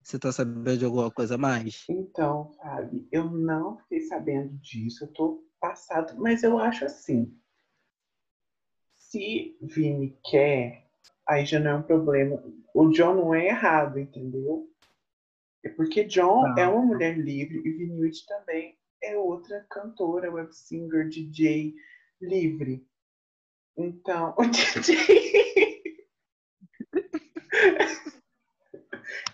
Você 0.02 0.20
tá 0.20 0.32
sabendo 0.32 0.78
de 0.78 0.86
alguma 0.86 1.10
coisa 1.10 1.38
mais? 1.38 1.84
Então, 1.90 2.52
Fábio, 2.62 3.08
eu 3.12 3.30
não 3.30 3.78
fiquei 3.80 4.02
sabendo 4.02 4.56
disso, 4.58 5.04
eu 5.04 5.08
tô 5.08 5.44
passado, 5.60 6.16
mas 6.18 6.44
eu 6.44 6.60
acho 6.60 6.86
assim, 6.86 7.36
se 8.94 9.58
Vini 9.62 10.16
quer, 10.24 10.88
aí 11.28 11.44
já 11.46 11.60
não 11.60 11.72
é 11.72 11.76
um 11.78 11.82
problema. 11.82 12.44
O 12.74 12.90
John 12.90 13.16
não 13.16 13.34
é 13.34 13.48
errado, 13.48 13.98
entendeu? 13.98 14.70
É 15.64 15.70
porque 15.70 16.04
John 16.04 16.56
é 16.56 16.68
uma 16.68 16.86
mulher 16.86 17.18
livre 17.18 17.58
e 17.66 17.72
Vini 17.72 18.12
também 18.28 18.78
é 19.02 19.18
outra 19.18 19.66
cantora, 19.70 20.32
web 20.32 20.56
singer, 20.56 21.10
DJ 21.10 21.74
livre. 22.22 22.88
Então, 23.78 24.34
o 24.38 24.44
DJ. 24.48 26.04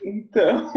então, 0.03 0.71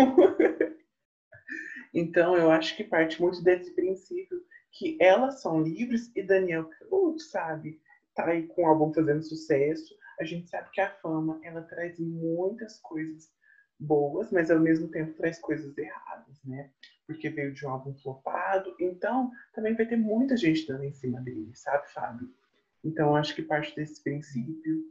então, 1.92 2.36
eu 2.36 2.50
acho 2.50 2.76
que 2.76 2.84
parte 2.84 3.20
muito 3.20 3.42
desse 3.42 3.74
princípio 3.74 4.44
que 4.72 4.98
elas 5.00 5.40
são 5.40 5.62
livres 5.62 6.10
e 6.16 6.22
Daniel 6.22 6.68
Cruz, 6.68 7.30
sabe? 7.30 7.80
tá 8.14 8.26
aí 8.26 8.46
com 8.46 8.62
o 8.62 8.66
álbum 8.66 8.92
fazendo 8.92 9.22
sucesso. 9.22 9.94
A 10.18 10.24
gente 10.24 10.48
sabe 10.48 10.70
que 10.70 10.80
a 10.80 10.90
fama, 10.90 11.40
ela 11.42 11.62
traz 11.62 11.98
muitas 11.98 12.78
coisas 12.78 13.32
boas, 13.78 14.30
mas 14.30 14.50
ao 14.50 14.60
mesmo 14.60 14.88
tempo 14.88 15.14
traz 15.14 15.38
coisas 15.38 15.76
erradas, 15.76 16.42
né? 16.44 16.70
Porque 17.06 17.28
veio 17.28 17.52
de 17.52 17.66
um 17.66 17.70
álbum 17.70 17.94
flopado, 17.94 18.74
então 18.80 19.30
também 19.52 19.74
vai 19.74 19.86
ter 19.86 19.96
muita 19.96 20.36
gente 20.36 20.66
dando 20.66 20.84
em 20.84 20.92
cima 20.92 21.20
dele, 21.20 21.50
sabe, 21.54 21.92
Fábio? 21.92 22.32
Então 22.82 23.14
acho 23.14 23.34
que 23.34 23.42
parte 23.42 23.74
desse 23.74 24.02
princípio. 24.02 24.84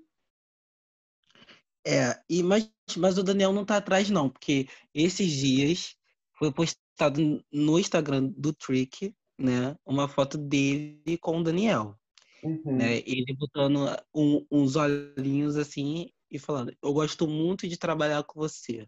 É, 1.85 2.19
e 2.29 2.41
mas, 2.43 2.71
mas 2.97 3.17
o 3.17 3.23
Daniel 3.23 3.51
não 3.51 3.65
tá 3.65 3.77
atrás, 3.77 4.09
não, 4.09 4.29
porque 4.29 4.67
esses 4.93 5.31
dias 5.31 5.97
foi 6.37 6.51
postado 6.51 7.43
no 7.51 7.79
Instagram 7.79 8.31
do 8.37 8.53
Trick, 8.53 9.13
né, 9.37 9.75
uma 9.85 10.07
foto 10.07 10.37
dele 10.37 11.17
com 11.19 11.39
o 11.39 11.43
Daniel. 11.43 11.97
Uhum. 12.43 12.77
Né? 12.77 12.97
Ele 12.99 13.33
botando 13.37 13.87
um, 14.13 14.45
uns 14.51 14.75
olhinhos 14.75 15.55
assim 15.55 16.11
e 16.29 16.37
falando: 16.37 16.75
Eu 16.81 16.93
gosto 16.93 17.27
muito 17.27 17.67
de 17.67 17.77
trabalhar 17.77 18.23
com 18.23 18.39
você. 18.39 18.87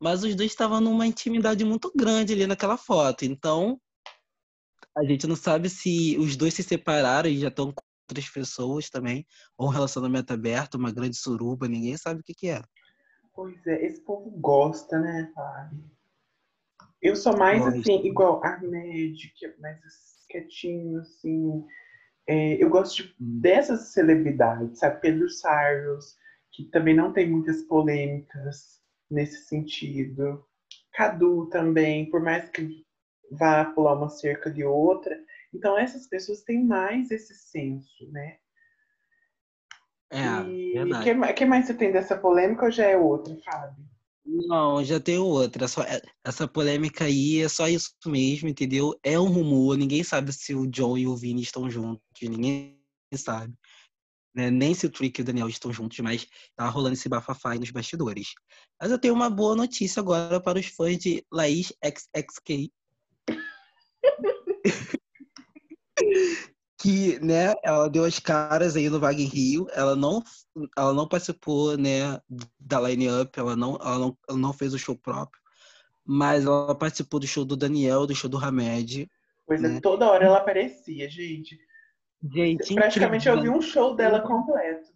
Mas 0.00 0.24
os 0.24 0.34
dois 0.34 0.50
estavam 0.50 0.80
numa 0.80 1.06
intimidade 1.06 1.64
muito 1.64 1.92
grande 1.94 2.32
ali 2.32 2.46
naquela 2.46 2.76
foto. 2.76 3.24
Então, 3.24 3.80
a 4.96 5.04
gente 5.04 5.26
não 5.26 5.36
sabe 5.36 5.68
se 5.68 6.16
os 6.18 6.36
dois 6.36 6.54
se 6.54 6.62
separaram 6.62 7.28
e 7.28 7.38
já 7.38 7.48
estão 7.48 7.72
com 7.72 7.82
outras 8.08 8.28
pessoas 8.28 8.90
também, 8.90 9.26
ou 9.56 9.68
um 9.68 9.70
relacionamento 9.70 10.32
aberto, 10.32 10.74
uma 10.74 10.92
grande 10.92 11.16
suruba, 11.16 11.66
ninguém 11.66 11.96
sabe 11.96 12.20
o 12.20 12.22
que, 12.22 12.34
que 12.34 12.48
é. 12.48 12.60
Pois 13.34 13.66
é, 13.66 13.84
esse 13.86 14.00
povo 14.02 14.30
gosta, 14.30 14.98
né, 14.98 15.30
Fábio? 15.34 15.90
Eu 17.02 17.16
sou 17.16 17.36
mais 17.36 17.62
Gosto. 17.62 17.80
assim, 17.80 18.06
igual 18.06 18.42
Armed, 18.44 19.32
que 19.36 19.46
é 19.46 19.56
mais 19.58 19.78
quietinho, 20.28 21.00
assim, 21.00 21.64
é, 22.26 22.62
eu 22.62 22.70
gosto 22.70 23.02
de, 23.02 23.14
dessas 23.18 23.92
celebridades, 23.92 24.78
sabe? 24.78 25.00
Pedro 25.00 25.28
Cyrus, 25.28 26.16
que 26.52 26.64
também 26.64 26.94
não 26.94 27.12
tem 27.12 27.30
muitas 27.30 27.62
polêmicas 27.62 28.80
nesse 29.14 29.46
sentido. 29.46 30.44
Cadu 30.92 31.48
também, 31.48 32.10
por 32.10 32.22
mais 32.22 32.48
que 32.50 32.84
vá 33.30 33.64
pular 33.64 33.94
uma 33.94 34.08
cerca 34.08 34.50
de 34.50 34.64
outra. 34.64 35.16
Então, 35.52 35.78
essas 35.78 36.06
pessoas 36.06 36.42
têm 36.42 36.64
mais 36.64 37.10
esse 37.10 37.34
senso, 37.34 38.10
né? 38.10 38.36
É, 40.10 40.24
e 40.46 40.78
o 40.78 41.00
que, 41.00 41.32
que, 41.32 41.44
mais 41.44 41.66
você 41.66 41.74
tem 41.74 41.90
dessa 41.90 42.16
polêmica 42.16 42.66
ou 42.66 42.70
já 42.70 42.84
é 42.84 42.96
outra, 42.96 43.36
Fábio? 43.44 43.84
Não, 44.24 44.82
já 44.84 45.00
tem 45.00 45.18
outra. 45.18 45.66
Só, 45.66 45.82
é, 45.82 46.00
essa 46.24 46.46
polêmica 46.46 47.04
aí 47.04 47.40
é 47.40 47.48
só 47.48 47.68
isso 47.68 47.92
mesmo, 48.06 48.48
entendeu? 48.48 48.98
É 49.02 49.18
um 49.18 49.28
rumor, 49.28 49.76
ninguém 49.76 50.04
sabe 50.04 50.32
se 50.32 50.54
o 50.54 50.66
John 50.66 50.96
e 50.96 51.06
o 51.06 51.16
Vini 51.16 51.42
estão 51.42 51.68
juntos, 51.68 52.02
ninguém 52.22 52.80
sabe. 53.14 53.54
Né? 54.34 54.50
Nem 54.50 54.74
se 54.74 54.86
o 54.86 54.90
Trick 54.90 55.20
e 55.20 55.22
o 55.22 55.24
Daniel 55.24 55.48
estão 55.48 55.72
juntos, 55.72 55.98
mas 56.00 56.26
tá 56.56 56.68
rolando 56.68 56.94
esse 56.94 57.08
bafafá 57.08 57.52
aí 57.52 57.58
nos 57.58 57.70
bastidores. 57.70 58.34
Mas 58.80 58.90
eu 58.90 58.98
tenho 58.98 59.14
uma 59.14 59.30
boa 59.30 59.54
notícia 59.54 60.00
agora 60.00 60.40
para 60.40 60.58
os 60.58 60.66
fãs 60.66 60.98
de 60.98 61.24
Laís 61.30 61.72
XXK. 61.84 62.72
que, 66.84 67.18
né, 67.20 67.54
ela 67.62 67.88
deu 67.88 68.04
as 68.04 68.18
caras 68.18 68.76
aí 68.76 68.90
no 68.90 69.00
Vague 69.00 69.24
Rio, 69.24 69.66
ela 69.72 69.96
não, 69.96 70.22
ela 70.76 70.92
não 70.92 71.08
participou, 71.08 71.78
né, 71.78 72.20
da 72.60 72.78
line-up, 72.78 73.40
ela 73.40 73.56
não, 73.56 73.76
ela 73.76 73.98
não, 73.98 74.18
ela 74.28 74.38
não 74.38 74.52
fez 74.52 74.74
o 74.74 74.78
show 74.78 74.94
próprio, 74.94 75.40
mas 76.04 76.44
ela 76.44 76.74
participou 76.74 77.18
do 77.18 77.26
show 77.26 77.42
do 77.42 77.56
Daniel, 77.56 78.06
do 78.06 78.14
show 78.14 78.28
do 78.28 78.36
Hamed. 78.36 79.10
Pois 79.46 79.62
né? 79.62 79.76
é, 79.76 79.80
toda 79.80 80.10
hora 80.10 80.26
ela 80.26 80.36
aparecia, 80.36 81.08
gente. 81.08 81.58
Gente, 82.32 82.74
Praticamente 82.74 83.28
incrível. 83.28 83.52
eu 83.52 83.52
vi 83.52 83.58
um 83.58 83.62
show 83.62 83.94
dela 83.94 84.20
completo. 84.20 84.92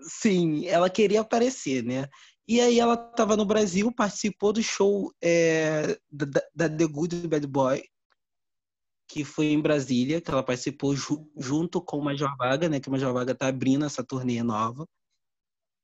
Sim, 0.00 0.66
ela 0.66 0.88
queria 0.88 1.20
aparecer, 1.20 1.82
né? 1.84 2.08
E 2.48 2.60
aí 2.60 2.80
ela 2.80 2.94
estava 2.94 3.36
no 3.36 3.44
Brasil, 3.44 3.92
participou 3.92 4.52
do 4.52 4.62
show 4.62 5.12
é, 5.22 5.98
da, 6.10 6.42
da, 6.54 6.68
The 6.68 6.86
Good 6.86 7.28
Bad 7.28 7.46
Boy, 7.46 7.84
que 9.08 9.24
foi 9.24 9.46
em 9.46 9.60
Brasília, 9.60 10.20
que 10.20 10.30
ela 10.30 10.42
participou 10.42 10.96
ju 10.96 11.30
junto 11.36 11.82
com 11.82 11.98
o 11.98 12.04
Major 12.04 12.34
Vaga, 12.36 12.68
né? 12.68 12.80
Que 12.80 12.88
o 12.88 12.92
Major 12.92 13.12
Vaga 13.12 13.34
tá 13.34 13.48
abrindo 13.48 13.84
essa 13.84 14.02
turnê 14.02 14.42
nova. 14.42 14.86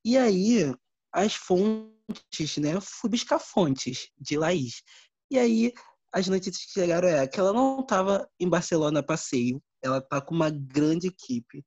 E 0.05 0.17
aí, 0.17 0.73
as 1.13 1.35
fontes, 1.35 2.57
né? 2.59 2.81
Fui 2.81 3.11
buscar 3.11 3.39
fontes 3.39 4.09
de 4.19 4.39
Laís. 4.39 4.83
E 5.31 5.39
aí, 5.39 5.73
as 6.13 6.29
notícias 6.29 6.65
que 6.65 6.73
chegaram 6.81 7.09
é 7.09 7.27
que 7.27 7.39
ela 7.39 7.53
não 7.53 7.81
estava 7.81 8.29
em 8.41 8.49
Barcelona 8.49 9.01
a 9.01 9.03
passeio, 9.03 9.63
ela 9.87 10.01
tá 10.01 10.21
com 10.21 10.35
uma 10.35 10.51
grande 10.51 11.09
equipe, 11.09 11.65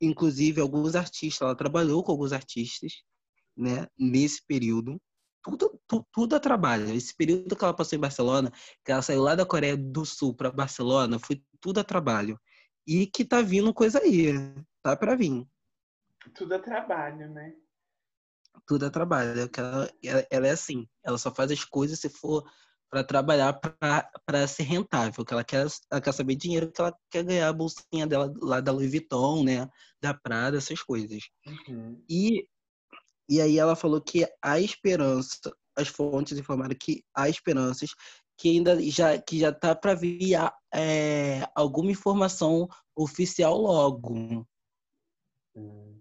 inclusive 0.00 0.60
alguns 0.60 0.94
artistas, 0.94 1.42
ela 1.42 1.56
trabalhou 1.56 2.02
com 2.02 2.12
alguns 2.12 2.32
artistas, 2.32 3.02
né, 3.56 3.86
nesse 3.98 4.44
período. 4.46 5.00
Tudo, 5.42 5.80
tudo, 5.86 6.06
tudo 6.12 6.36
a 6.36 6.40
trabalho. 6.40 6.88
Esse 6.94 7.14
período 7.14 7.54
que 7.54 7.64
ela 7.64 7.74
passou 7.74 7.96
em 7.96 8.00
Barcelona, 8.00 8.50
que 8.84 8.90
ela 8.90 9.02
saiu 9.02 9.22
lá 9.22 9.34
da 9.34 9.44
Coreia 9.44 9.76
do 9.76 10.04
Sul 10.04 10.34
para 10.34 10.50
Barcelona, 10.50 11.18
foi 11.18 11.44
tudo 11.60 11.80
a 11.80 11.84
trabalho. 11.84 12.40
E 12.86 13.06
que 13.06 13.24
tá 13.24 13.42
vindo 13.42 13.72
coisa 13.72 13.98
aí, 14.00 14.32
tá 14.82 14.96
para 14.96 15.14
vir. 15.14 15.46
Tudo 16.34 16.54
a 16.54 16.58
trabalho, 16.58 17.30
né? 17.30 17.54
Tudo 18.66 18.86
a 18.86 18.90
trabalho. 18.90 19.50
Ela, 19.56 19.90
ela, 20.02 20.26
ela 20.30 20.46
é 20.46 20.50
assim, 20.50 20.88
ela 21.04 21.18
só 21.18 21.34
faz 21.34 21.50
as 21.50 21.64
coisas 21.64 22.00
se 22.00 22.08
for 22.08 22.50
para 22.94 23.02
trabalhar 23.02 23.60
para 24.24 24.46
ser 24.46 24.62
rentável, 24.62 25.24
que 25.24 25.34
ela 25.34 25.42
quer, 25.42 25.66
ela 25.90 26.00
quer 26.00 26.12
saber 26.12 26.36
dinheiro, 26.36 26.70
que 26.70 26.80
ela 26.80 26.96
quer 27.10 27.24
ganhar 27.24 27.48
a 27.48 27.52
bolsinha 27.52 28.06
dela 28.06 28.32
lá 28.40 28.60
da 28.60 28.70
Louis 28.70 28.88
Vuitton, 28.88 29.42
né, 29.42 29.68
da 30.00 30.14
Prada, 30.14 30.58
essas 30.58 30.80
coisas. 30.80 31.24
Uhum. 31.44 32.00
E, 32.08 32.46
e 33.28 33.40
aí 33.40 33.58
ela 33.58 33.74
falou 33.74 34.00
que 34.00 34.24
há 34.40 34.60
esperança, 34.60 35.52
as 35.76 35.88
fontes 35.88 36.38
informaram 36.38 36.76
que 36.78 37.02
há 37.12 37.28
esperanças 37.28 37.90
que 38.38 38.50
ainda 38.50 38.80
já 38.80 39.20
que 39.20 39.40
já 39.40 39.52
tá 39.52 39.74
para 39.74 39.94
vir 39.94 40.36
é, 40.72 41.40
alguma 41.52 41.90
informação 41.90 42.68
oficial 42.94 43.58
logo. 43.58 44.46
Hum. 45.56 46.00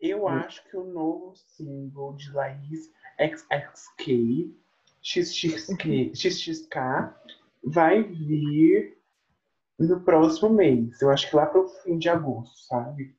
Eu 0.00 0.22
hum. 0.22 0.28
acho 0.28 0.62
que 0.70 0.76
o 0.76 0.84
novo 0.84 1.34
single 1.34 2.14
de 2.14 2.30
Laís 2.30 2.92
XXK 3.20 4.56
XXK, 5.08 6.12
XXK 6.14 6.76
vai 7.64 8.02
vir 8.02 8.98
no 9.78 10.00
próximo 10.04 10.50
mês. 10.50 11.00
Eu 11.00 11.10
acho 11.10 11.30
que 11.30 11.36
lá 11.36 11.46
para 11.46 11.60
o 11.60 11.68
fim 11.68 11.98
de 11.98 12.10
agosto, 12.10 12.58
sabe? 12.66 13.16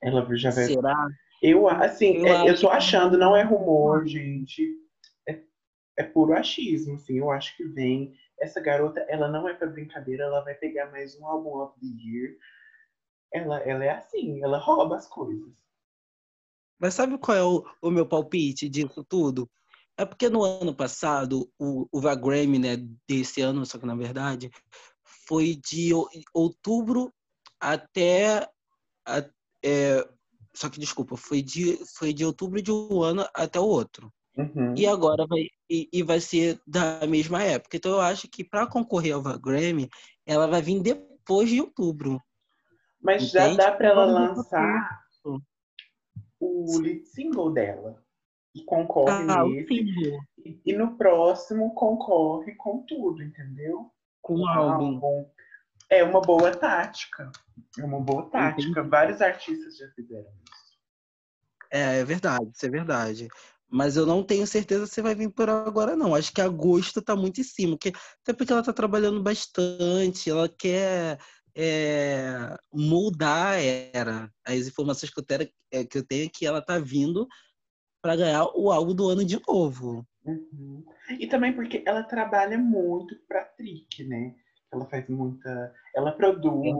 Ela 0.00 0.26
já 0.36 0.50
vai. 0.50 0.66
Será? 0.66 1.08
Eu, 1.42 1.68
assim, 1.68 2.18
eu, 2.18 2.26
é, 2.26 2.50
eu 2.50 2.60
tô 2.60 2.68
achando, 2.68 3.18
não 3.18 3.34
é 3.34 3.42
rumor, 3.42 4.06
gente. 4.06 4.76
É, 5.28 5.40
é 5.98 6.04
puro 6.04 6.34
achismo, 6.34 6.94
assim. 6.94 7.18
Eu 7.18 7.30
acho 7.30 7.56
que 7.56 7.64
vem. 7.64 8.14
Essa 8.38 8.60
garota, 8.60 9.00
ela 9.08 9.28
não 9.28 9.48
é 9.48 9.54
para 9.54 9.66
brincadeira, 9.66 10.24
ela 10.24 10.42
vai 10.42 10.54
pegar 10.54 10.90
mais 10.90 11.18
um 11.18 11.26
álbum 11.26 11.60
of 11.60 11.78
the 11.80 11.86
year. 11.86 12.36
Ela, 13.32 13.58
ela 13.60 13.84
é 13.84 13.90
assim, 13.90 14.42
ela 14.42 14.58
rouba 14.58 14.96
as 14.96 15.06
coisas. 15.06 15.52
Mas 16.78 16.94
sabe 16.94 17.18
qual 17.18 17.36
é 17.36 17.44
o, 17.44 17.64
o 17.82 17.90
meu 17.90 18.06
palpite 18.06 18.68
disso 18.68 19.04
tudo? 19.04 19.48
É 20.00 20.06
porque 20.06 20.30
no 20.30 20.42
ano 20.42 20.74
passado, 20.74 21.52
o, 21.58 21.86
o 21.92 22.00
Grammy, 22.16 22.58
né, 22.58 22.78
desse 23.06 23.42
ano, 23.42 23.66
só 23.66 23.76
que 23.76 23.84
na 23.84 23.94
verdade, 23.94 24.50
foi 25.28 25.56
de 25.56 25.90
outubro 26.32 27.12
até. 27.60 28.48
A, 29.06 29.22
é, 29.62 30.08
só 30.54 30.70
que, 30.70 30.80
desculpa, 30.80 31.18
foi 31.18 31.42
de, 31.42 31.76
foi 31.98 32.14
de 32.14 32.24
outubro 32.24 32.62
de 32.62 32.72
um 32.72 33.02
ano 33.02 33.28
até 33.34 33.60
o 33.60 33.66
outro. 33.66 34.10
Uhum. 34.38 34.74
E 34.74 34.86
agora 34.86 35.26
vai, 35.26 35.40
e, 35.68 35.86
e, 35.92 36.02
vai 36.02 36.18
ser 36.18 36.58
da 36.66 37.06
mesma 37.06 37.42
época. 37.42 37.76
Então 37.76 37.92
eu 37.92 38.00
acho 38.00 38.26
que 38.26 38.42
para 38.42 38.66
concorrer 38.66 39.14
ao 39.14 39.38
Grammy, 39.38 39.86
ela 40.24 40.46
vai 40.46 40.62
vir 40.62 40.80
depois 40.80 41.50
de 41.50 41.60
outubro. 41.60 42.18
Mas 43.02 43.24
Entende? 43.24 43.32
já 43.34 43.54
dá 43.54 43.72
para 43.72 43.88
ela 43.88 44.06
lançar 44.06 45.04
o 46.40 46.78
lead 46.78 47.04
single 47.04 47.52
dela 47.52 48.02
e 48.54 48.64
concorre 48.64 49.30
ah, 49.30 49.44
nesse. 49.44 50.18
E, 50.44 50.60
e, 50.66 50.72
no 50.72 50.96
próximo 50.96 51.74
concorre 51.74 52.54
com 52.56 52.82
tudo, 52.82 53.22
entendeu? 53.22 53.90
Com 54.20 54.40
o 54.40 54.46
álbum. 54.46 54.94
álbum. 54.94 55.26
É 55.88 56.04
uma 56.04 56.20
boa 56.20 56.54
tática. 56.54 57.30
É 57.78 57.84
uma 57.84 58.00
boa 58.00 58.28
tática. 58.30 58.70
Entendi. 58.70 58.88
Vários 58.88 59.20
artistas 59.20 59.76
já 59.76 59.88
fizeram 59.90 60.28
isso. 60.44 60.60
É, 61.72 62.00
é 62.00 62.04
verdade, 62.04 62.50
isso 62.54 62.66
é 62.66 62.70
verdade. 62.70 63.28
Mas 63.68 63.96
eu 63.96 64.04
não 64.04 64.24
tenho 64.24 64.46
certeza 64.46 64.86
se 64.86 65.00
vai 65.00 65.14
vir 65.14 65.30
por 65.30 65.48
agora, 65.48 65.94
não. 65.94 66.14
Acho 66.14 66.32
que 66.32 66.40
agosto 66.40 67.00
tá 67.00 67.14
muito 67.14 67.40
em 67.40 67.44
cima. 67.44 67.76
Porque, 67.76 67.92
até 68.22 68.32
porque 68.32 68.52
ela 68.52 68.64
tá 68.64 68.72
trabalhando 68.72 69.22
bastante, 69.22 70.28
ela 70.28 70.48
quer 70.48 71.18
é, 71.54 72.56
moldar 72.72 73.54
a 73.54 73.60
era. 73.60 74.32
As 74.44 74.66
informações 74.66 75.12
que 75.12 75.20
eu, 75.20 75.24
tenho, 75.24 75.48
é, 75.70 75.84
que 75.84 75.98
eu 75.98 76.04
tenho 76.04 76.26
é 76.26 76.30
que 76.32 76.44
ela 76.44 76.60
tá 76.60 76.80
vindo 76.80 77.28
para 78.02 78.16
ganhar 78.16 78.46
o 78.54 78.70
álbum 78.70 78.94
do 78.94 79.08
ano 79.08 79.24
de 79.24 79.40
novo. 79.46 80.06
Uhum. 80.24 80.84
E 81.18 81.26
também 81.26 81.52
porque 81.52 81.82
ela 81.86 82.02
trabalha 82.02 82.58
muito 82.58 83.16
para 83.26 83.44
Trick, 83.44 84.04
né? 84.04 84.34
Ela 84.72 84.86
faz 84.86 85.08
muita. 85.08 85.74
Ela 85.94 86.12
produz, 86.12 86.74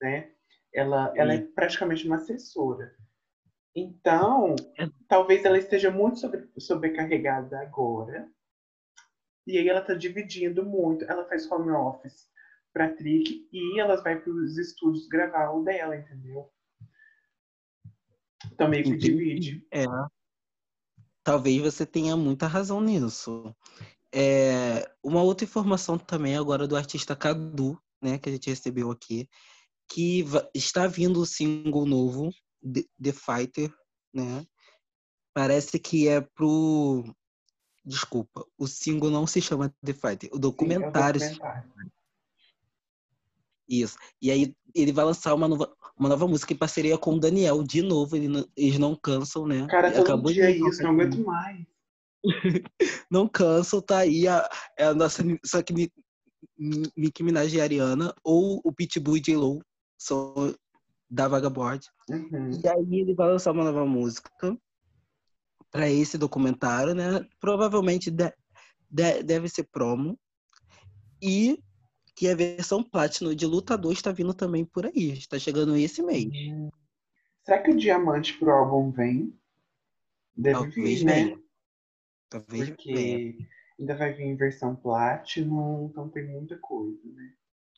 né? 0.00 0.30
Ela, 0.74 1.12
ela 1.16 1.34
é 1.34 1.40
praticamente 1.40 2.06
uma 2.06 2.16
assessora. 2.16 2.94
Então, 3.74 4.54
é. 4.78 4.86
talvez 5.08 5.44
ela 5.44 5.58
esteja 5.58 5.90
muito 5.90 6.18
sobre, 6.18 6.48
sobrecarregada 6.58 7.58
agora. 7.60 8.28
E 9.46 9.58
aí 9.58 9.68
ela 9.68 9.80
está 9.80 9.94
dividindo 9.94 10.64
muito. 10.64 11.04
Ela 11.04 11.26
faz 11.26 11.50
home 11.50 11.70
office 11.70 12.30
para 12.72 12.94
Trick 12.94 13.48
e 13.52 13.80
elas 13.80 14.02
vai 14.02 14.18
para 14.18 14.32
os 14.32 14.56
estúdios 14.56 15.08
gravar 15.08 15.50
o 15.50 15.64
dela, 15.64 15.96
entendeu? 15.96 16.50
Então 18.52 18.68
meio 18.68 18.84
que 18.84 18.96
divide. 18.96 19.66
É 19.70 19.84
talvez 21.22 21.60
você 21.60 21.86
tenha 21.86 22.16
muita 22.16 22.46
razão 22.46 22.80
nisso. 22.80 23.54
É, 24.14 24.90
uma 25.02 25.22
outra 25.22 25.44
informação 25.44 25.96
também 25.96 26.36
agora 26.36 26.66
do 26.66 26.76
artista 26.76 27.16
Cadu, 27.16 27.80
né, 28.00 28.18
que 28.18 28.28
a 28.28 28.32
gente 28.32 28.50
recebeu 28.50 28.90
aqui, 28.90 29.28
que 29.88 30.24
está 30.54 30.86
vindo 30.86 31.20
o 31.20 31.26
single 31.26 31.86
novo, 31.86 32.30
The 33.02 33.12
Fighter, 33.12 33.72
né? 34.12 34.46
Parece 35.34 35.78
que 35.78 36.08
é 36.08 36.20
pro. 36.20 37.04
Desculpa, 37.84 38.46
o 38.56 38.66
single 38.66 39.10
não 39.10 39.26
se 39.26 39.40
chama 39.40 39.74
The 39.84 39.92
Fighter, 39.92 40.30
o 40.32 40.38
documentário. 40.38 41.20
Sim, 41.20 41.26
é 41.26 41.30
o 41.30 41.32
documentário. 41.32 41.92
Isso. 43.72 43.96
E 44.20 44.30
aí 44.30 44.54
ele 44.74 44.92
vai 44.92 45.06
lançar 45.06 45.34
uma 45.34 45.48
nova, 45.48 45.74
uma 45.98 46.10
nova 46.10 46.28
música 46.28 46.52
em 46.52 46.56
parceria 46.56 46.98
com 46.98 47.14
o 47.14 47.18
Daniel, 47.18 47.62
de 47.62 47.80
novo, 47.80 48.14
ele 48.14 48.28
não, 48.28 48.46
eles 48.54 48.78
não 48.78 48.94
cansam, 48.94 49.46
né? 49.46 49.66
Cara, 49.70 49.90
todo 49.90 50.02
Acabou 50.02 50.30
dia 50.30 50.52
de... 50.52 50.68
isso, 50.68 50.82
não 50.82 50.90
aguento 50.90 51.24
mais. 51.24 51.64
não 53.10 53.26
cansam, 53.26 53.80
tá 53.80 53.98
aí 53.98 54.28
a, 54.28 54.46
é 54.78 54.84
a 54.84 54.94
nossa, 54.94 55.22
só 55.42 55.62
que 55.62 55.90
Nicki 56.94 57.22
Minaj 57.22 57.54
e 57.54 57.60
Ariana, 57.62 58.14
ou 58.22 58.60
o 58.62 58.70
Pitbull 58.70 59.16
e 59.16 59.20
J-Lo, 59.20 59.64
são 59.98 60.54
da 61.10 61.26
Vagabond. 61.26 61.80
Uhum. 62.10 62.50
E 62.62 62.68
aí 62.68 63.00
ele 63.00 63.14
vai 63.14 63.28
lançar 63.28 63.52
uma 63.52 63.64
nova 63.64 63.86
música 63.86 64.30
para 65.70 65.88
esse 65.88 66.18
documentário, 66.18 66.94
né? 66.94 67.26
Provavelmente 67.40 68.10
de, 68.10 68.30
de, 68.90 69.22
deve 69.22 69.48
ser 69.48 69.64
promo. 69.72 70.18
E 71.22 71.58
que 72.14 72.28
a 72.28 72.34
versão 72.34 72.82
Platinum 72.82 73.34
de 73.34 73.46
Lutador 73.46 73.92
está 73.92 74.12
vindo 74.12 74.34
também 74.34 74.64
por 74.64 74.86
aí. 74.86 75.12
Está 75.12 75.38
chegando 75.38 75.76
esse 75.76 76.02
mês. 76.02 76.26
Hum. 76.26 76.70
Será 77.44 77.62
que 77.62 77.70
o 77.70 77.76
diamante 77.76 78.38
pro 78.38 78.50
álbum 78.50 78.90
vem? 78.90 79.36
Deve 80.36 80.58
Talvez 80.58 80.98
vir, 81.00 81.04
né? 81.04 81.38
Talvez 82.28 82.68
Porque 82.70 83.36
ainda 83.78 83.96
vai 83.96 84.12
vir 84.12 84.24
em 84.24 84.36
versão 84.36 84.74
Platinum, 84.76 85.88
então 85.90 86.08
tem 86.08 86.26
muita 86.26 86.56
coisa, 86.58 87.00
né? 87.04 87.32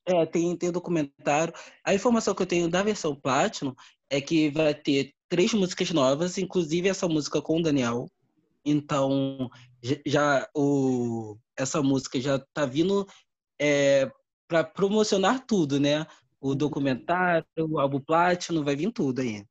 É, 0.06 0.26
tem, 0.26 0.54
tem 0.56 0.70
documentário. 0.70 1.54
A 1.82 1.94
informação 1.94 2.34
que 2.34 2.42
eu 2.42 2.46
tenho 2.46 2.68
da 2.68 2.82
versão 2.82 3.16
Platinum 3.16 3.74
é 4.10 4.20
que 4.20 4.50
vai 4.50 4.74
ter 4.74 5.14
três 5.28 5.54
músicas 5.54 5.90
novas, 5.90 6.36
inclusive 6.36 6.88
essa 6.88 7.08
música 7.08 7.40
com 7.40 7.58
o 7.58 7.62
Daniel. 7.62 8.06
Então, 8.64 9.50
já 10.06 10.48
o, 10.54 11.38
essa 11.56 11.82
música 11.82 12.20
já 12.20 12.38
tá 12.52 12.66
vindo 12.66 13.06
é, 13.58 14.10
para 14.54 14.62
promocionar 14.62 15.44
tudo, 15.44 15.80
né? 15.80 16.06
O 16.40 16.50
uhum. 16.50 16.56
documentário, 16.56 17.44
o 17.58 17.80
álbum 17.80 17.98
Platinum, 17.98 18.62
vai 18.62 18.76
vir 18.76 18.92
tudo 18.92 19.20
aí. 19.20 19.44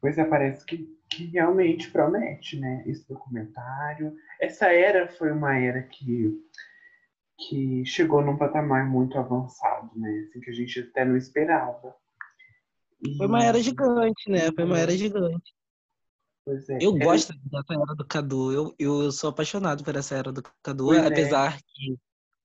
Pois 0.00 0.16
é, 0.16 0.24
parece 0.24 0.64
que, 0.64 0.86
que 1.10 1.24
realmente 1.26 1.90
promete, 1.90 2.60
né? 2.60 2.84
Esse 2.86 3.08
documentário. 3.08 4.14
Essa 4.40 4.66
era 4.66 5.08
foi 5.08 5.32
uma 5.32 5.58
era 5.58 5.82
que, 5.82 6.32
que 7.36 7.84
chegou 7.84 8.22
num 8.22 8.36
patamar 8.36 8.88
muito 8.88 9.18
avançado, 9.18 9.90
né? 9.96 10.26
Assim, 10.28 10.40
que 10.40 10.50
a 10.50 10.54
gente 10.54 10.78
até 10.78 11.04
não 11.04 11.16
esperava. 11.16 11.96
E... 13.04 13.16
Foi 13.16 13.26
uma 13.26 13.42
era 13.42 13.60
gigante, 13.60 14.30
né? 14.30 14.52
Foi 14.54 14.64
uma 14.64 14.78
era 14.78 14.96
gigante. 14.96 15.52
É. 16.46 16.78
Eu 16.80 16.96
gosto 16.96 17.32
dessa 17.50 17.74
era 17.74 17.94
do 17.96 18.06
Cadu. 18.06 18.52
Eu, 18.52 18.74
eu 18.78 19.10
sou 19.10 19.30
apaixonado 19.30 19.82
por 19.82 19.96
essa 19.96 20.14
era 20.14 20.30
do 20.30 20.42
Cadu, 20.62 20.86
pois 20.86 21.02
é. 21.02 21.06
apesar 21.06 21.56
é. 21.56 21.58
que 21.66 21.98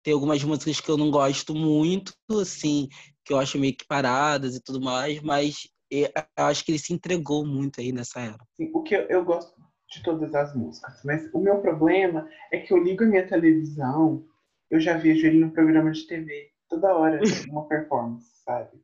tem 0.07 0.13
algumas 0.13 0.41
músicas 0.41 0.79
que 0.79 0.89
eu 0.89 0.95
não 0.95 1.11
gosto 1.11 1.53
muito, 1.53 2.13
assim, 2.39 2.87
que 3.25 3.33
eu 3.33 3.37
acho 3.37 3.59
meio 3.59 3.75
que 3.75 3.85
paradas 3.85 4.55
e 4.55 4.63
tudo 4.63 4.79
mais, 4.79 5.19
mas 5.19 5.67
eu 5.91 6.07
acho 6.37 6.63
que 6.63 6.71
ele 6.71 6.79
se 6.79 6.93
entregou 6.93 7.45
muito 7.45 7.81
aí 7.81 7.91
nessa 7.91 8.21
era. 8.21 8.37
Sim, 8.55 8.71
o 8.73 8.83
que 8.83 8.95
eu, 8.95 9.01
eu 9.09 9.25
gosto 9.25 9.53
de 9.91 10.01
todas 10.03 10.33
as 10.33 10.55
músicas, 10.55 11.01
mas 11.03 11.29
o 11.33 11.39
meu 11.39 11.59
problema 11.59 12.25
é 12.53 12.59
que 12.61 12.71
eu 12.71 12.81
ligo 12.81 13.03
a 13.03 13.07
minha 13.07 13.27
televisão, 13.27 14.25
eu 14.71 14.79
já 14.79 14.95
vejo 14.95 15.27
ele 15.27 15.39
no 15.39 15.51
programa 15.51 15.91
de 15.91 16.07
TV, 16.07 16.51
toda 16.69 16.95
hora, 16.95 17.19
uma 17.51 17.67
performance, 17.67 18.31
sabe? 18.45 18.81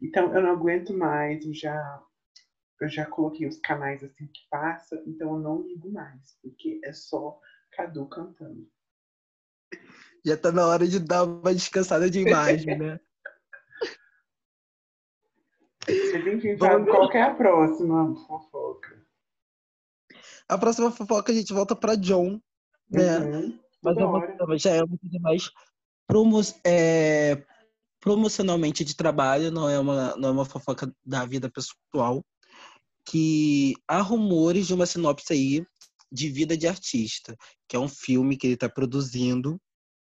Então 0.00 0.34
eu 0.34 0.40
não 0.40 0.52
aguento 0.52 0.96
mais, 0.96 1.44
eu 1.44 1.52
já 1.52 2.02
eu 2.80 2.88
já 2.88 3.04
coloquei 3.04 3.46
os 3.46 3.58
canais 3.58 4.02
assim 4.02 4.26
que 4.26 4.40
passa, 4.50 5.02
então 5.06 5.34
eu 5.34 5.38
não 5.38 5.60
ligo 5.60 5.92
mais, 5.92 6.38
porque 6.40 6.80
é 6.82 6.94
só 6.94 7.38
Cadu 7.72 8.06
cantando. 8.06 8.66
Já 10.26 10.36
tá 10.36 10.50
na 10.50 10.66
hora 10.66 10.88
de 10.88 10.98
dar 10.98 11.22
uma 11.22 11.54
descansada 11.54 12.10
de 12.10 12.18
imagem, 12.18 12.76
né? 12.76 12.98
Qual 16.58 17.12
é 17.12 17.22
a 17.22 17.32
próxima 17.32 18.12
fofoca? 18.26 19.06
A 20.48 20.58
próxima 20.58 20.90
fofoca 20.90 21.30
a 21.30 21.34
gente 21.34 21.52
volta 21.52 21.76
para 21.76 21.94
John, 21.94 22.40
né? 22.90 23.20
Uhum, 23.20 23.60
Mas 23.80 23.96
uma, 23.96 24.58
já 24.58 24.70
é 24.70 24.82
uma 24.82 24.98
coisa 24.98 25.18
mais 25.20 25.50
promo, 26.08 26.40
é, 26.64 27.40
promocionalmente 28.00 28.84
de 28.84 28.96
trabalho, 28.96 29.52
não 29.52 29.68
é, 29.68 29.78
uma, 29.78 30.16
não 30.16 30.30
é 30.30 30.32
uma 30.32 30.44
fofoca 30.44 30.92
da 31.04 31.24
vida 31.24 31.48
pessoal. 31.48 32.24
Que 33.04 33.74
há 33.86 34.00
rumores 34.00 34.66
de 34.66 34.74
uma 34.74 34.86
sinopse 34.86 35.32
aí 35.32 35.64
de 36.10 36.28
Vida 36.28 36.56
de 36.56 36.66
Artista, 36.66 37.36
que 37.68 37.76
é 37.76 37.78
um 37.78 37.88
filme 37.88 38.36
que 38.36 38.48
ele 38.48 38.54
está 38.54 38.68
produzindo, 38.68 39.60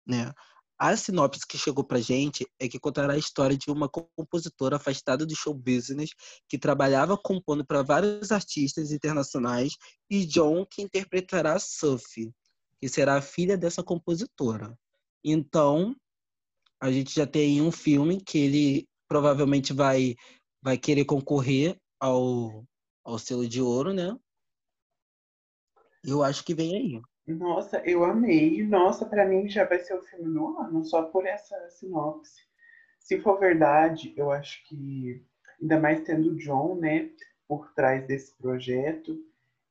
né? 0.06 0.34
A 0.80 0.96
sinopse 0.96 1.46
que 1.46 1.58
chegou 1.58 1.84
pra 1.84 2.00
gente 2.00 2.48
é 2.58 2.70
que 2.70 2.80
contará 2.80 3.14
a 3.14 3.18
história 3.18 3.58
de 3.58 3.70
uma 3.70 3.90
compositora 3.90 4.78
afastada 4.78 5.26
do 5.26 5.36
show 5.36 5.54
business 5.54 6.12
que 6.48 6.58
trabalhava 6.58 7.18
compondo 7.18 7.66
para 7.66 7.84
vários 7.84 8.32
artistas 8.32 8.94
internacionais 8.94 9.76
e 10.10 10.26
John 10.26 10.66
que 10.66 10.82
interpretará 10.82 11.60
Sophie, 11.60 12.34
que 12.80 12.88
será 12.88 13.18
a 13.18 13.22
filha 13.22 13.58
dessa 13.58 13.84
compositora. 13.84 14.74
Então, 15.22 15.94
a 16.82 16.90
gente 16.90 17.14
já 17.14 17.28
tem 17.28 17.62
um 17.62 17.74
filme 17.74 18.22
que 18.22 18.38
ele 18.38 18.88
provavelmente 19.06 19.74
vai 19.74 20.16
vai 20.62 20.78
querer 20.78 21.04
concorrer 21.04 21.78
ao 22.00 22.64
ao 23.04 23.20
selo 23.20 23.48
de 23.48 23.62
ouro, 23.62 23.94
né? 23.94 24.16
Eu 26.04 26.24
acho 26.24 26.44
que 26.46 26.56
vem 26.56 26.76
aí. 26.76 27.02
Nossa, 27.36 27.78
eu 27.86 28.04
amei. 28.04 28.64
Nossa, 28.64 29.06
para 29.06 29.26
mim 29.26 29.48
já 29.48 29.64
vai 29.64 29.80
ser 29.80 29.94
o 29.96 30.02
filme 30.02 30.34
do 30.34 30.58
ano, 30.60 30.84
só 30.84 31.04
por 31.04 31.26
essa 31.26 31.56
sinopse. 31.70 32.42
Se 33.00 33.20
for 33.22 33.40
verdade, 33.40 34.14
eu 34.18 34.32
acho 34.32 34.64
que, 34.68 35.24
ainda 35.62 35.80
mais 35.80 36.02
tendo 36.02 36.32
o 36.32 36.38
John, 36.38 36.76
né, 36.76 37.10
por 37.48 37.74
trás 37.74 38.06
desse 38.06 38.36
projeto, 38.36 39.18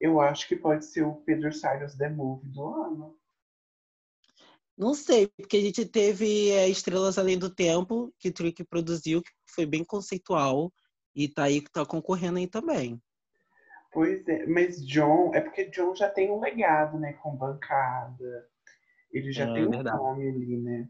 eu 0.01 0.21
acho 0.21 0.47
que 0.49 0.57
pode 0.57 0.85
ser 0.85 1.03
o 1.03 1.17
Pedro 1.17 1.53
Salles 1.53 1.97
The 1.97 2.09
Movie 2.09 2.49
do 2.51 2.65
ano. 2.65 3.19
Não 4.77 4.95
sei, 4.95 5.27
porque 5.27 5.57
a 5.57 5.61
gente 5.61 5.85
teve 5.85 6.51
é, 6.51 6.69
Estrelas 6.69 7.19
Além 7.19 7.37
do 7.37 7.51
Tempo, 7.51 8.15
que 8.19 8.31
Trick 8.31 8.63
produziu, 8.65 9.21
que 9.21 9.33
foi 9.47 9.67
bem 9.67 9.85
conceitual, 9.85 10.73
e 11.15 11.29
tá 11.29 11.45
aí 11.45 11.61
tá 11.61 11.85
concorrendo 11.85 12.39
aí 12.39 12.47
também. 12.47 13.01
Pois 13.91 14.27
é, 14.29 14.47
mas 14.47 14.87
John, 14.87 15.35
é 15.35 15.41
porque 15.41 15.71
John 15.71 15.95
já 15.95 16.11
tem 16.11 16.31
um 16.31 16.41
legado, 16.41 16.99
né, 16.99 17.15
com 17.15 17.37
bancada. 17.37 18.49
Ele 19.11 19.33
já 19.33 19.49
é, 19.49 19.55
tem 19.55 19.67
um 19.67 19.83
nome 19.83 20.29
ali, 20.29 20.59
né? 20.59 20.89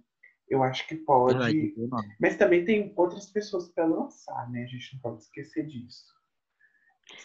Eu 0.49 0.63
acho 0.63 0.87
que 0.89 0.97
pode. 0.97 1.39
Verdade, 1.39 2.17
mas 2.19 2.37
também 2.37 2.65
tem 2.65 2.93
outras 2.97 3.31
pessoas 3.31 3.69
para 3.69 3.85
lançar, 3.85 4.51
né? 4.51 4.65
A 4.65 4.67
gente 4.67 4.95
não 4.95 5.01
pode 5.01 5.23
esquecer 5.23 5.67
disso. 5.67 6.07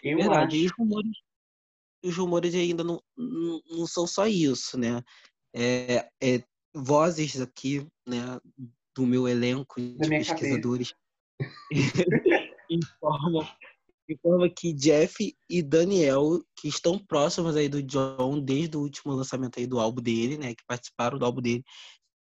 Eu 0.03 0.17
verdade, 0.17 0.55
acho... 0.55 0.63
e 0.63 0.65
os 0.65 0.71
rumores, 0.77 1.17
os 2.03 2.17
rumores 2.17 2.55
ainda 2.55 2.83
não, 2.83 3.01
não, 3.17 3.62
não 3.69 3.88
são 3.88 4.05
só 4.05 4.27
isso, 4.27 4.77
né? 4.77 5.01
É, 5.55 6.09
é, 6.21 6.43
vozes 6.75 7.39
aqui, 7.39 7.88
né, 8.07 8.39
do 8.95 9.05
meu 9.05 9.27
elenco 9.27 9.79
de 9.79 10.09
pesquisadores 10.09 10.93
informam 12.69 13.47
informa 14.09 14.49
que 14.49 14.73
Jeff 14.73 15.35
e 15.49 15.61
Daniel, 15.61 16.43
que 16.55 16.67
estão 16.67 16.99
próximos 16.99 17.55
aí 17.55 17.69
do 17.69 17.81
John 17.81 18.39
desde 18.39 18.75
o 18.75 18.81
último 18.81 19.13
lançamento 19.13 19.59
aí 19.59 19.67
do 19.67 19.79
álbum 19.79 20.01
dele, 20.01 20.37
né, 20.37 20.53
que 20.53 20.65
participaram 20.65 21.17
do 21.17 21.25
álbum 21.25 21.41
dele, 21.41 21.63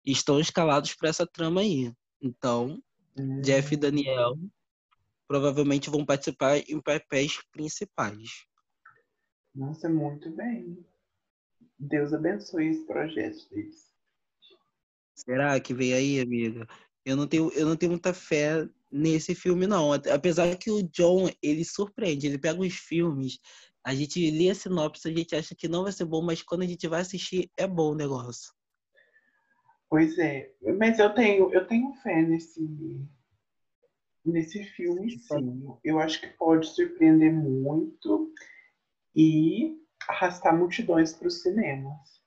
estão 0.06 0.40
escalados 0.40 0.94
para 0.96 1.10
essa 1.10 1.26
trama 1.26 1.62
aí. 1.62 1.94
Então, 2.22 2.82
hum. 3.18 3.42
Jeff 3.42 3.74
e 3.74 3.78
Daniel 3.78 4.36
provavelmente 5.28 5.90
vão 5.90 6.06
participar 6.06 6.58
em 6.58 6.82
papéis 6.82 7.40
principais. 7.52 8.46
Nossa, 9.54 9.88
muito 9.88 10.30
bem. 10.32 10.84
Deus 11.78 12.14
abençoe 12.14 12.70
esse 12.70 12.86
projeto 12.86 13.48
deles. 13.50 13.90
Será 15.16 15.60
que 15.60 15.74
vem 15.74 15.94
aí, 15.94 16.20
amiga? 16.20 16.68
Eu 17.06 17.16
não 17.16 17.28
tenho, 17.28 17.52
eu 17.54 17.66
não 17.66 17.76
tenho 17.76 17.92
muita 17.92 18.14
fé 18.14 18.68
nesse 18.92 19.36
filme, 19.36 19.68
não. 19.68 19.94
Apesar 19.94 20.56
que 20.58 20.72
o 20.72 20.84
John, 20.84 21.30
ele 21.42 21.64
surpreende. 21.64 22.28
Ele 22.28 22.38
pega 22.38 22.60
os 22.60 22.74
filmes, 22.74 23.40
a 23.84 23.94
gente 23.96 24.32
lê 24.32 24.50
a 24.50 24.56
sinopse, 24.56 25.08
a 25.08 25.12
gente 25.12 25.36
acha 25.36 25.56
que 25.56 25.68
não 25.68 25.84
vai 25.84 25.92
ser 25.92 26.06
bom, 26.06 26.22
mas 26.22 26.42
quando 26.42 26.64
a 26.64 26.68
gente 26.68 26.88
vai 26.88 27.02
assistir, 27.02 27.50
é 27.58 27.66
bom 27.66 27.92
o 27.92 27.96
negócio. 27.96 28.54
Pois 29.90 30.18
é. 30.20 30.54
Mas 30.78 31.00
eu 31.00 31.14
tenho, 31.14 31.52
eu 31.54 31.66
tenho 31.66 31.94
fé 32.04 32.22
nesse, 32.22 32.62
nesse 34.24 34.64
filme, 34.64 35.18
sim. 35.20 35.68
Eu 35.84 36.00
acho 36.00 36.22
que 36.22 36.28
pode 36.28 36.68
surpreender 36.68 37.34
muito 37.34 38.32
e 39.16 39.76
arrastar 40.08 40.56
multidões 40.56 41.14
para 41.14 41.28
os 41.28 41.42
cinemas. 41.42 42.20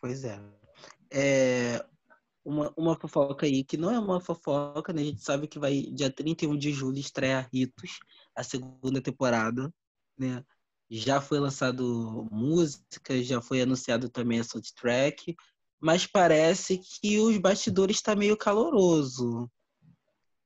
Pois 0.00 0.24
é. 0.24 0.38
é 1.10 1.84
uma, 2.44 2.72
uma 2.76 2.96
fofoca 2.96 3.46
aí, 3.46 3.64
que 3.64 3.76
não 3.76 3.90
é 3.90 3.98
uma 3.98 4.20
fofoca, 4.20 4.92
né? 4.92 5.02
A 5.02 5.04
gente 5.04 5.22
sabe 5.22 5.48
que 5.48 5.58
vai, 5.58 5.82
dia 5.82 6.10
31 6.10 6.56
de 6.56 6.72
julho, 6.72 6.98
estreia 6.98 7.48
Ritos, 7.52 8.00
a 8.34 8.42
segunda 8.42 9.00
temporada, 9.00 9.72
né? 10.18 10.44
Já 10.90 11.20
foi 11.20 11.40
lançado 11.40 12.28
música, 12.30 13.22
já 13.22 13.40
foi 13.40 13.62
anunciado 13.62 14.08
também 14.10 14.40
a 14.40 14.44
soundtrack, 14.44 15.34
mas 15.80 16.06
parece 16.06 16.78
que 16.78 17.18
os 17.18 17.36
bastidores 17.38 17.96
está 17.96 18.14
meio 18.14 18.36
caloroso. 18.36 19.50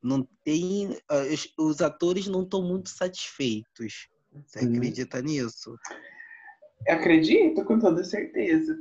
Não 0.01 0.27
tem, 0.45 0.97
os, 1.33 1.53
os 1.59 1.81
atores 1.81 2.29
não 2.29 2.45
estão 2.45 2.63
muito 2.63 2.89
satisfeitos. 2.89 4.09
Você 4.47 4.61
acredita 4.61 5.21
nisso? 5.21 5.77
Acredito, 6.87 7.65
com 7.65 7.79
toda 7.79 8.05
certeza. 8.05 8.79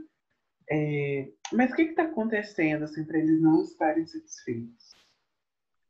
É, 0.69 1.29
mas 1.53 1.71
o 1.71 1.75
que 1.75 1.83
está 1.83 2.03
acontecendo 2.03 2.83
assim, 2.83 3.05
para 3.05 3.19
eles 3.19 3.41
não 3.41 3.63
estarem 3.63 4.05
satisfeitos? 4.05 4.91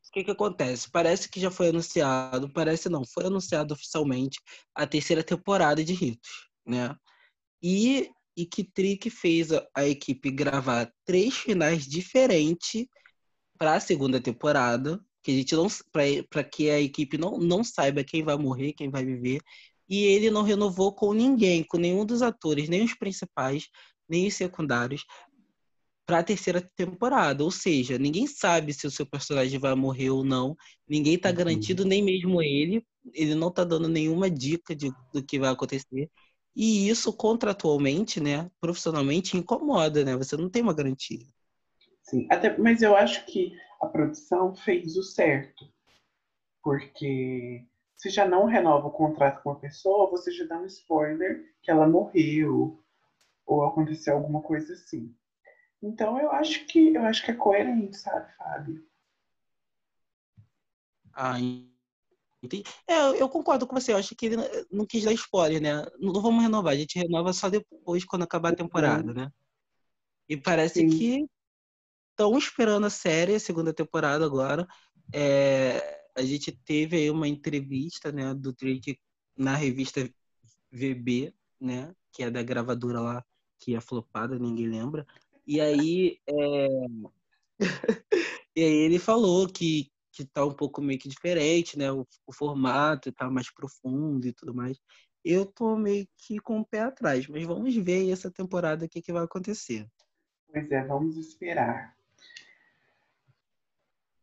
O 0.07 0.11
que, 0.11 0.23
que 0.23 0.31
acontece? 0.31 0.89
Parece 0.89 1.29
que 1.29 1.39
já 1.39 1.51
foi 1.51 1.69
anunciado, 1.69 2.49
parece 2.49 2.87
não, 2.87 3.03
foi 3.05 3.25
anunciado 3.25 3.73
oficialmente 3.73 4.39
a 4.73 4.87
terceira 4.87 5.23
temporada 5.23 5.83
de 5.83 5.93
Ritos, 5.93 6.47
né? 6.65 6.95
E, 7.61 8.09
e 8.35 8.45
que 8.45 8.63
Trick 8.63 9.09
fez 9.09 9.51
a, 9.51 9.67
a 9.75 9.85
equipe 9.85 10.31
gravar 10.31 10.91
três 11.03 11.35
finais 11.35 11.85
diferentes 11.85 12.87
para 13.57 13.75
a 13.75 13.79
segunda 13.79 14.21
temporada, 14.21 14.99
que 15.23 15.31
a 15.31 15.33
gente 15.33 15.55
não 15.55 15.67
para 16.29 16.43
que 16.43 16.69
a 16.69 16.79
equipe 16.79 17.17
não, 17.17 17.37
não 17.37 17.63
saiba 17.63 18.03
quem 18.03 18.23
vai 18.23 18.37
morrer, 18.37 18.73
quem 18.73 18.89
vai 18.89 19.03
viver, 19.03 19.41
e 19.89 20.03
ele 20.03 20.29
não 20.29 20.43
renovou 20.43 20.93
com 20.93 21.13
ninguém, 21.13 21.63
com 21.63 21.77
nenhum 21.77 22.05
dos 22.05 22.21
atores, 22.21 22.69
nem 22.69 22.83
os 22.83 22.93
principais, 22.93 23.67
nem 24.09 24.27
os 24.27 24.33
secundários, 24.33 25.05
para 26.07 26.19
a 26.19 26.23
terceira 26.23 26.61
temporada. 26.75 27.43
Ou 27.43 27.51
seja, 27.51 27.97
ninguém 27.97 28.25
sabe 28.25 28.73
se 28.73 28.87
o 28.87 28.91
seu 28.91 29.05
personagem 29.05 29.59
vai 29.59 29.75
morrer 29.75 30.09
ou 30.09 30.23
não. 30.23 30.55
Ninguém 30.87 31.15
está 31.15 31.29
uhum. 31.29 31.35
garantido, 31.35 31.85
nem 31.85 32.01
mesmo 32.01 32.41
ele. 32.41 32.83
Ele 33.13 33.35
não 33.35 33.49
está 33.49 33.63
dando 33.63 33.89
nenhuma 33.89 34.29
dica 34.29 34.73
de, 34.73 34.91
do 35.13 35.21
que 35.21 35.37
vai 35.37 35.51
acontecer. 35.51 36.09
E 36.55 36.89
isso, 36.89 37.13
contratualmente, 37.13 38.19
né, 38.19 38.49
profissionalmente, 38.59 39.37
incomoda, 39.37 40.03
né? 40.03 40.15
Você 40.15 40.35
não 40.35 40.49
tem 40.49 40.63
uma 40.63 40.73
garantia. 40.73 41.27
Sim, 42.01 42.25
até, 42.31 42.57
mas 42.57 42.81
eu 42.81 42.95
acho 42.95 43.25
que 43.25 43.53
a 43.81 43.85
produção 43.85 44.55
fez 44.55 44.95
o 44.97 45.03
certo. 45.03 45.71
Porque 46.63 47.63
se 47.97 48.09
já 48.09 48.27
não 48.27 48.45
renova 48.45 48.87
o 48.87 48.91
contrato 48.91 49.43
com 49.43 49.51
a 49.51 49.55
pessoa, 49.59 50.09
você 50.09 50.31
já 50.31 50.45
dá 50.45 50.57
um 50.57 50.65
spoiler 50.65 51.43
que 51.61 51.69
ela 51.69 51.87
morreu 51.87 52.81
ou 53.47 53.63
aconteceu 53.65 54.15
alguma 54.15 54.41
coisa 54.41 54.73
assim. 54.73 55.15
Então 55.81 56.19
eu 56.19 56.31
acho 56.31 56.65
que 56.67 56.93
eu 56.93 57.03
acho 57.03 57.23
que 57.23 57.31
é 57.31 57.35
coerente, 57.35 57.97
sabe, 57.97 58.31
Fábio? 58.35 58.85
Ah, 61.13 61.37
É, 62.87 63.21
eu 63.21 63.29
concordo 63.29 63.65
com 63.65 63.75
você. 63.79 63.93
Eu 63.93 63.97
acho 63.97 64.15
que 64.15 64.27
ele 64.27 64.35
não 64.71 64.85
quis 64.85 65.03
dar 65.03 65.13
spoiler, 65.13 65.61
né? 65.61 65.85
Não 65.99 66.13
vamos 66.21 66.43
renovar. 66.43 66.73
A 66.73 66.77
gente 66.77 66.99
renova 66.99 67.33
só 67.33 67.49
depois, 67.49 68.05
quando 68.05 68.23
acabar 68.23 68.53
a 68.53 68.55
temporada, 68.55 69.13
né? 69.13 69.31
E 70.29 70.37
parece 70.37 70.81
Sim. 70.81 70.89
que 70.89 71.25
estão 72.11 72.37
esperando 72.37 72.85
a 72.85 72.89
série, 72.89 73.35
a 73.35 73.39
segunda 73.39 73.73
temporada 73.73 74.25
agora. 74.25 74.67
É, 75.13 76.01
a 76.15 76.21
gente 76.23 76.51
teve 76.51 76.97
aí 76.97 77.11
uma 77.11 77.27
entrevista, 77.27 78.11
né, 78.11 78.33
do 78.33 78.51
Drake 78.53 78.99
na 79.37 79.55
revista 79.55 80.09
VB, 80.71 81.33
né? 81.59 81.93
Que 82.11 82.23
é 82.23 82.31
da 82.31 82.43
gravadora 82.43 82.99
lá, 82.99 83.25
que 83.59 83.75
é 83.75 83.81
flopada, 83.81 84.37
ninguém 84.37 84.67
lembra. 84.67 85.05
E 85.45 85.61
aí, 85.61 86.19
é... 86.27 86.67
e 88.55 88.63
aí 88.63 88.75
ele 88.85 88.99
falou 88.99 89.47
que, 89.47 89.91
que 90.11 90.25
tá 90.25 90.45
um 90.45 90.53
pouco 90.53 90.81
meio 90.81 90.99
que 90.99 91.09
diferente, 91.09 91.77
né? 91.77 91.91
O, 91.91 92.05
o 92.25 92.33
formato 92.33 93.11
tá 93.11 93.29
mais 93.29 93.49
profundo 93.51 94.27
e 94.27 94.33
tudo 94.33 94.53
mais. 94.53 94.79
Eu 95.23 95.45
tô 95.45 95.75
meio 95.75 96.07
que 96.17 96.39
com 96.39 96.59
o 96.59 96.65
pé 96.65 96.81
atrás, 96.81 97.27
mas 97.27 97.45
vamos 97.45 97.75
ver 97.75 98.09
essa 98.09 98.31
temporada 98.31 98.85
o 98.85 98.89
que, 98.89 99.01
que 99.01 99.11
vai 99.11 99.23
acontecer. 99.23 99.89
Pois 100.51 100.71
é, 100.71 100.85
vamos 100.85 101.17
esperar. 101.17 101.95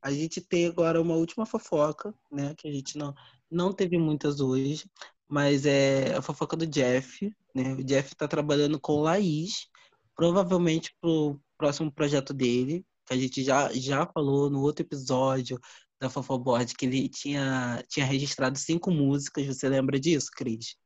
A 0.00 0.12
gente 0.12 0.40
tem 0.40 0.66
agora 0.66 1.00
uma 1.00 1.14
última 1.14 1.46
fofoca, 1.46 2.14
né? 2.30 2.54
Que 2.56 2.68
a 2.68 2.72
gente 2.72 2.98
não, 2.98 3.14
não 3.50 3.72
teve 3.72 3.96
muitas 3.96 4.40
hoje, 4.40 4.90
mas 5.28 5.66
é 5.66 6.14
a 6.14 6.22
fofoca 6.22 6.56
do 6.56 6.66
Jeff, 6.66 7.30
né? 7.54 7.74
O 7.74 7.84
Jeff 7.84 8.14
tá 8.14 8.28
trabalhando 8.28 8.80
com 8.80 9.00
Laís, 9.00 9.68
provavelmente 10.14 10.94
pro 11.00 11.40
próximo 11.56 11.90
projeto 11.90 12.34
dele, 12.34 12.84
que 13.06 13.14
a 13.14 13.16
gente 13.16 13.42
já, 13.42 13.72
já 13.72 14.06
falou 14.06 14.50
no 14.50 14.60
outro 14.60 14.84
episódio 14.84 15.58
da 16.00 16.10
Fofoboard, 16.10 16.74
que 16.74 16.86
ele 16.86 17.08
tinha, 17.08 17.82
tinha 17.88 18.04
registrado 18.04 18.58
cinco 18.58 18.90
músicas. 18.90 19.46
Você 19.46 19.68
lembra 19.68 19.98
disso, 19.98 20.28
Cris? 20.36 20.76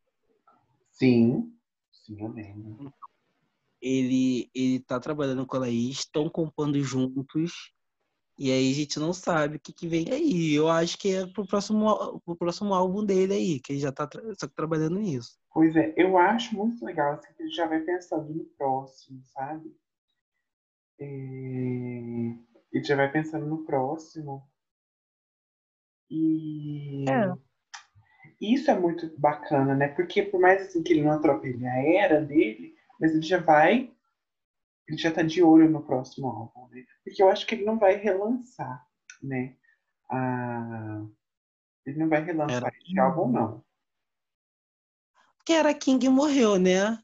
Sim, 0.92 1.52
sim, 1.92 2.16
eu 2.20 2.32
lembro. 2.32 2.92
Ele, 3.80 4.50
ele 4.54 4.80
tá 4.80 4.98
trabalhando 4.98 5.46
com 5.46 5.56
a 5.56 5.60
Laís, 5.60 6.00
estão 6.00 6.28
compondo 6.28 6.82
juntos. 6.82 7.72
E 8.38 8.52
aí 8.52 8.70
a 8.70 8.74
gente 8.74 9.00
não 9.00 9.12
sabe 9.12 9.56
o 9.56 9.60
que, 9.60 9.72
que 9.72 9.88
vem 9.88 10.06
aí. 10.12 10.54
Eu 10.54 10.68
acho 10.68 10.96
que 10.96 11.12
é 11.12 11.26
pro 11.26 11.44
próximo, 11.44 12.20
pro 12.24 12.36
próximo 12.36 12.72
álbum 12.72 13.04
dele 13.04 13.34
aí, 13.34 13.60
que 13.60 13.72
ele 13.72 13.80
já 13.80 13.90
tá 13.90 14.06
tra 14.06 14.22
trabalhando 14.54 15.00
nisso. 15.00 15.36
Pois 15.52 15.74
é, 15.74 15.92
eu 15.96 16.16
acho 16.16 16.54
muito 16.54 16.84
legal 16.84 17.14
assim, 17.14 17.32
que 17.36 17.42
ele 17.42 17.50
já 17.50 17.66
vai 17.66 17.80
pensando 17.80 18.32
no 18.32 18.44
próximo, 18.44 19.20
sabe? 19.24 19.74
É... 21.00 21.04
Ele 22.72 22.84
já 22.84 22.94
vai 22.94 23.10
pensando 23.10 23.44
no 23.44 23.64
próximo. 23.64 24.48
E 26.08 27.04
é. 27.10 27.34
isso 28.40 28.70
é 28.70 28.78
muito 28.78 29.12
bacana, 29.18 29.74
né? 29.74 29.88
Porque 29.88 30.22
por 30.22 30.40
mais 30.40 30.62
assim, 30.62 30.80
que 30.82 30.92
ele 30.92 31.02
não 31.02 31.12
atropele 31.12 31.66
a 31.66 31.84
era 31.84 32.20
dele, 32.20 32.76
mas 33.00 33.12
ele 33.12 33.22
já 33.22 33.40
vai 33.40 33.92
ele 34.88 34.96
já 34.96 35.12
tá 35.12 35.22
de 35.22 35.42
olho 35.42 35.70
no 35.70 35.82
próximo 35.82 36.28
álbum, 36.28 36.66
né? 36.70 36.84
Porque 37.04 37.22
eu 37.22 37.28
acho 37.28 37.46
que 37.46 37.54
ele 37.54 37.64
não 37.64 37.78
vai 37.78 37.96
relançar, 37.96 38.86
né? 39.22 39.54
Ah, 40.10 41.04
ele 41.84 41.98
não 41.98 42.08
vai 42.08 42.24
relançar 42.24 42.56
era... 42.56 42.72
esse 42.82 42.98
álbum, 42.98 43.30
não. 43.30 43.64
Porque 45.36 45.52
era 45.52 45.74
King 45.74 46.08
morreu, 46.08 46.58
né? 46.58 46.98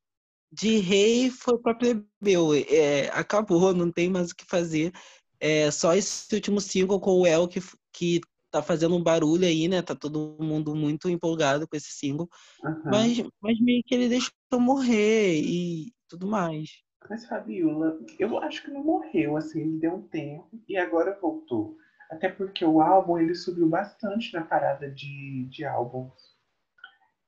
De 0.50 0.78
rei 0.78 1.30
foi 1.30 1.58
pra 1.58 1.74
plebeu. 1.74 2.54
É, 2.68 3.08
acabou, 3.10 3.74
não 3.74 3.90
tem 3.92 4.08
mais 4.08 4.30
o 4.30 4.36
que 4.36 4.46
fazer. 4.46 4.92
É 5.38 5.70
só 5.70 5.94
esse 5.94 6.34
último 6.34 6.60
single 6.60 7.00
com 7.00 7.20
o 7.20 7.26
El 7.26 7.46
que, 7.48 7.60
que 7.92 8.20
tá 8.50 8.62
fazendo 8.62 8.96
um 8.96 9.02
barulho 9.02 9.44
aí, 9.44 9.68
né? 9.68 9.82
Tá 9.82 9.94
todo 9.94 10.36
mundo 10.40 10.74
muito 10.74 11.10
empolgado 11.10 11.68
com 11.68 11.76
esse 11.76 11.90
single. 11.92 12.30
Uhum. 12.62 12.82
Mas, 12.86 13.22
mas 13.42 13.60
meio 13.60 13.82
que 13.84 13.94
ele 13.94 14.08
deixou 14.08 14.32
morrer 14.54 15.40
e 15.42 15.92
tudo 16.08 16.26
mais. 16.26 16.84
Mas 17.08 17.26
Fabiola, 17.26 17.98
eu 18.18 18.38
acho 18.38 18.62
que 18.62 18.70
não 18.70 18.82
morreu, 18.82 19.36
assim, 19.36 19.60
ele 19.60 19.78
deu 19.78 19.94
um 19.94 20.08
tempo 20.08 20.48
e 20.66 20.76
agora 20.76 21.18
voltou. 21.20 21.76
Até 22.10 22.28
porque 22.28 22.64
o 22.64 22.80
álbum 22.80 23.18
ele 23.18 23.34
subiu 23.34 23.68
bastante 23.68 24.32
na 24.32 24.42
parada 24.42 24.90
de, 24.90 25.46
de 25.50 25.64
álbuns. 25.64 26.34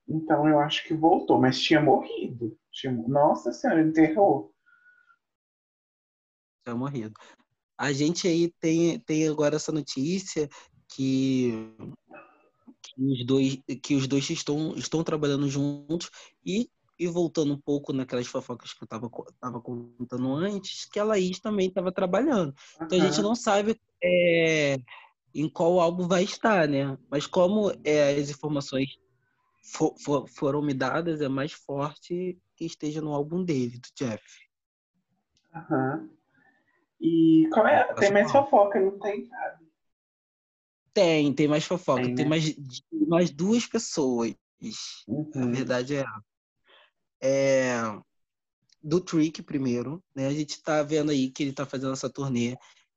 Então 0.09 0.49
eu 0.49 0.61
acho 0.61 0.85
que 0.85 0.95
voltou, 0.95 1.41
mas 1.41 1.61
tinha 1.61 1.81
morrido. 1.81 2.59
Tinha... 2.71 2.93
Nossa 2.93 3.53
senhora, 3.53 3.83
enterrou. 3.83 4.55
Tinha 6.65 6.77
morrido. 6.77 7.15
A 7.77 7.93
gente 7.93 8.27
aí 8.27 8.51
tem, 8.61 8.99
tem 9.01 9.29
agora 9.29 9.57
essa 9.57 9.73
notícia 9.73 10.49
que, 10.89 11.53
que 12.83 13.03
os 13.03 13.27
dois, 13.27 13.59
que 13.83 13.95
os 13.95 14.07
dois 14.07 14.31
estão, 14.31 14.75
estão 14.75 15.05
trabalhando 15.05 15.49
juntos 15.49 16.11
e 16.45 16.71
e 16.99 17.07
voltando 17.07 17.53
um 17.53 17.61
pouco 17.61 17.93
naquelas 17.93 18.27
fofocas 18.27 18.73
que 18.73 18.83
eu 18.83 18.87
estava 18.87 19.11
tava 19.39 19.61
contando 19.61 20.35
antes, 20.35 20.87
que 20.87 20.99
a 20.99 21.05
Laís 21.05 21.39
também 21.39 21.69
estava 21.69 21.93
trabalhando. 21.93 22.55
Uhum. 22.81 22.87
Então 22.87 22.99
a 22.99 23.07
gente 23.07 23.23
não 23.23 23.35
sabe 23.35 23.79
é, 24.03 24.79
em 25.35 25.49
qual 25.49 25.79
álbum 25.79 26.09
vai 26.09 26.25
estar, 26.25 26.67
né? 26.67 26.97
Mas 27.11 27.27
como 27.27 27.71
é, 27.85 28.15
as 28.17 28.31
informações 28.31 28.89
for, 29.63 29.95
for, 29.99 30.29
foram 30.29 30.63
me 30.63 30.73
dadas, 30.73 31.21
é 31.21 31.29
mais 31.29 31.53
forte 31.53 32.39
que 32.57 32.65
esteja 32.65 33.03
no 33.03 33.13
álbum 33.13 33.45
dele, 33.45 33.79
do 33.79 33.89
Jeff. 33.95 34.25
Uhum. 35.55 36.11
E 36.99 37.49
qual 37.53 37.67
é? 37.67 37.93
Tem 37.95 38.13
mais 38.13 38.33
fofoca, 38.33 38.81
não 38.81 38.99
tem, 38.99 39.27
sabe? 39.27 39.67
Tem, 40.95 41.33
tem 41.35 41.47
mais 41.47 41.65
fofoca. 41.65 42.01
Tem, 42.01 42.11
né? 42.11 42.17
tem 42.17 42.27
mais, 42.27 42.57
mais 43.07 43.31
duas 43.31 43.67
pessoas. 43.67 44.35
Uhum. 45.07 45.31
A 45.35 45.47
verdade 45.47 45.97
é 45.97 45.99
essa 45.99 46.25
é, 47.23 47.77
do 48.83 49.01
Trick 49.01 49.43
primeiro, 49.43 50.03
né? 50.15 50.27
A 50.27 50.33
gente 50.33 50.63
tá 50.63 50.83
vendo 50.83 51.11
aí 51.11 51.31
que 51.31 51.43
ele 51.43 51.53
tá 51.53 51.67
fazendo 51.67 51.93
essa 51.93 52.11
turnê, 52.11 52.57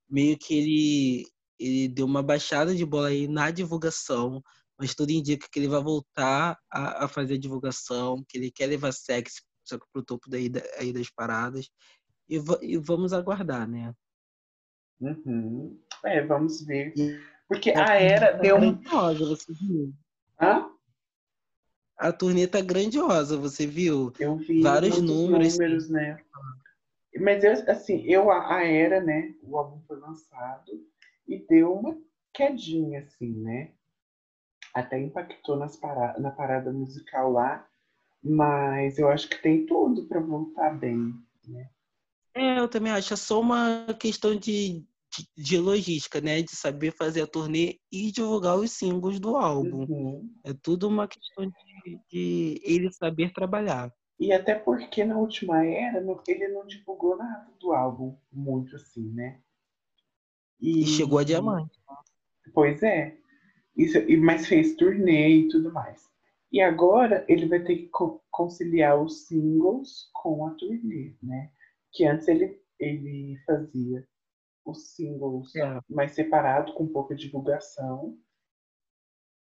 meio 0.10 0.38
que 0.38 0.53
ele 0.55 1.27
ele 1.60 1.89
deu 1.89 2.05
uma 2.05 2.23
baixada 2.23 2.73
de 2.73 2.86
bola 2.86 3.10
aí 3.10 3.27
na 3.27 3.51
divulgação, 3.51 4.41
mas 4.77 4.95
tudo 4.95 5.12
indica 5.12 5.47
que 5.51 5.60
ele 5.60 5.67
vai 5.67 5.84
voltar 5.84 6.58
a, 6.71 7.03
a 7.03 7.08
fazer 7.10 7.34
a 7.34 7.39
divulgação, 7.39 8.23
que 8.29 8.38
ele 8.38 8.49
quer 8.49 8.67
levar 8.67 8.93
sexo 8.93 9.41
só 9.69 9.77
que 9.77 9.86
pro 9.93 10.03
topo 10.03 10.29
daí, 10.29 10.51
aí 10.79 10.91
das 10.91 11.10
paradas. 11.12 11.69
E, 12.27 12.38
e 12.62 12.77
vamos 12.77 13.13
aguardar, 13.13 13.67
né? 13.67 13.93
Uhum. 14.99 15.79
É, 16.03 16.25
vamos 16.25 16.65
ver. 16.65 16.93
Porque 17.47 17.71
a 17.71 17.93
era 17.95 18.32
deu 18.34 18.58
um. 18.58 18.82
Você 19.17 19.53
viu? 19.53 19.93
Hã? 20.41 20.69
A 21.99 22.13
turnê 22.13 22.47
tá 22.47 22.62
grandiosa, 22.62 23.38
você 23.38 23.67
viu? 23.67 24.13
Eu 24.17 24.38
vi 24.38 24.62
vários 24.62 25.01
números, 25.01 25.57
números 25.57 25.89
né? 25.89 26.17
Mas 27.19 27.43
eu, 27.43 27.51
assim, 27.67 28.01
eu 28.05 28.31
a 28.31 28.63
era, 28.63 29.01
né? 29.01 29.35
O 29.43 29.57
álbum 29.57 29.81
foi 29.85 29.99
lançado 29.99 30.71
e 31.27 31.38
deu 31.38 31.73
uma 31.73 31.97
quedinha, 32.33 33.01
assim, 33.01 33.33
né? 33.41 33.71
Até 34.73 34.97
impactou 34.99 35.57
nas 35.57 35.75
para, 35.75 36.17
na 36.19 36.31
parada 36.31 36.71
musical 36.71 37.31
lá, 37.31 37.67
mas 38.23 38.97
eu 38.97 39.09
acho 39.09 39.27
que 39.27 39.41
tem 39.41 39.65
tudo 39.65 40.05
para 40.05 40.21
voltar 40.21 40.69
bem, 40.69 41.13
né? 41.45 41.69
É, 42.33 42.59
eu 42.59 42.69
também 42.69 42.93
acho. 42.93 43.13
É 43.13 43.17
só 43.17 43.41
uma 43.41 43.93
questão 43.99 44.35
de, 44.35 44.85
de, 45.36 45.58
logística, 45.58 46.22
né? 46.22 46.41
De 46.41 46.56
saber 46.56 46.91
fazer 46.91 47.22
a 47.22 47.28
turnê 47.28 47.78
e 47.91 48.12
divulgar 48.12 48.58
os 48.58 48.72
singles 48.72 49.19
do 49.19 49.36
álbum. 49.36 49.86
Uhum. 49.89 50.30
É 50.43 50.54
tudo 50.54 50.88
uma 50.88 51.08
questão 51.08 51.45
de, 51.45 52.00
de, 52.10 52.62
ele 52.63 52.91
saber 52.91 53.34
trabalhar. 53.34 53.91
E 54.19 54.34
até 54.34 54.54
porque 54.54 55.04
na 55.04 55.17
última 55.17 55.65
era 55.65 56.00
ele 56.28 56.48
não 56.50 56.67
divulgou 56.67 57.17
nada 57.17 57.50
do 57.60 57.72
álbum 57.72 58.17
muito 58.32 58.76
assim, 58.76 59.10
né? 59.13 59.39
E, 60.60 60.84
e 60.84 60.88
chegou 60.88 61.19
a 61.19 61.24
diamante. 61.24 61.80
Pois 62.54 62.84
é. 62.84 63.17
Isso, 63.78 63.98
mas 64.19 64.45
fez 64.45 64.76
turnê 64.76 65.30
e 65.30 65.48
tudo 65.48 65.72
mais. 65.72 66.04
E 66.52 66.60
agora 66.60 67.24
ele 67.30 67.48
vai 67.48 67.63
ter 67.63 67.78
que 67.78 67.89
conciliar 68.30 69.02
os 69.02 69.28
singles 69.28 70.10
com 70.13 70.48
a 70.48 70.52
turnê, 70.56 71.15
né? 71.24 71.52
Que 71.93 72.06
antes 72.06 72.28
ele, 72.28 72.60
ele 72.78 73.38
fazia 73.45 74.06
os 74.69 74.95
singles 74.95 75.55
é. 75.55 75.79
mais 75.89 76.12
separado, 76.12 76.73
com 76.73 76.88
pouca 76.88 77.15
divulgação, 77.15 78.17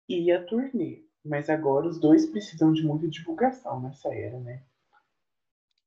e 0.09 0.31
a 0.31 0.45
turnê. 0.45 1.05
Mas 1.25 1.51
agora 1.51 1.89
os 1.89 1.99
dois 1.99 2.27
precisam 2.27 2.73
de 2.73 2.83
muita 2.85 3.09
divulgação 3.09 3.81
nessa 3.81 4.15
era, 4.15 4.39
né? 4.39 4.65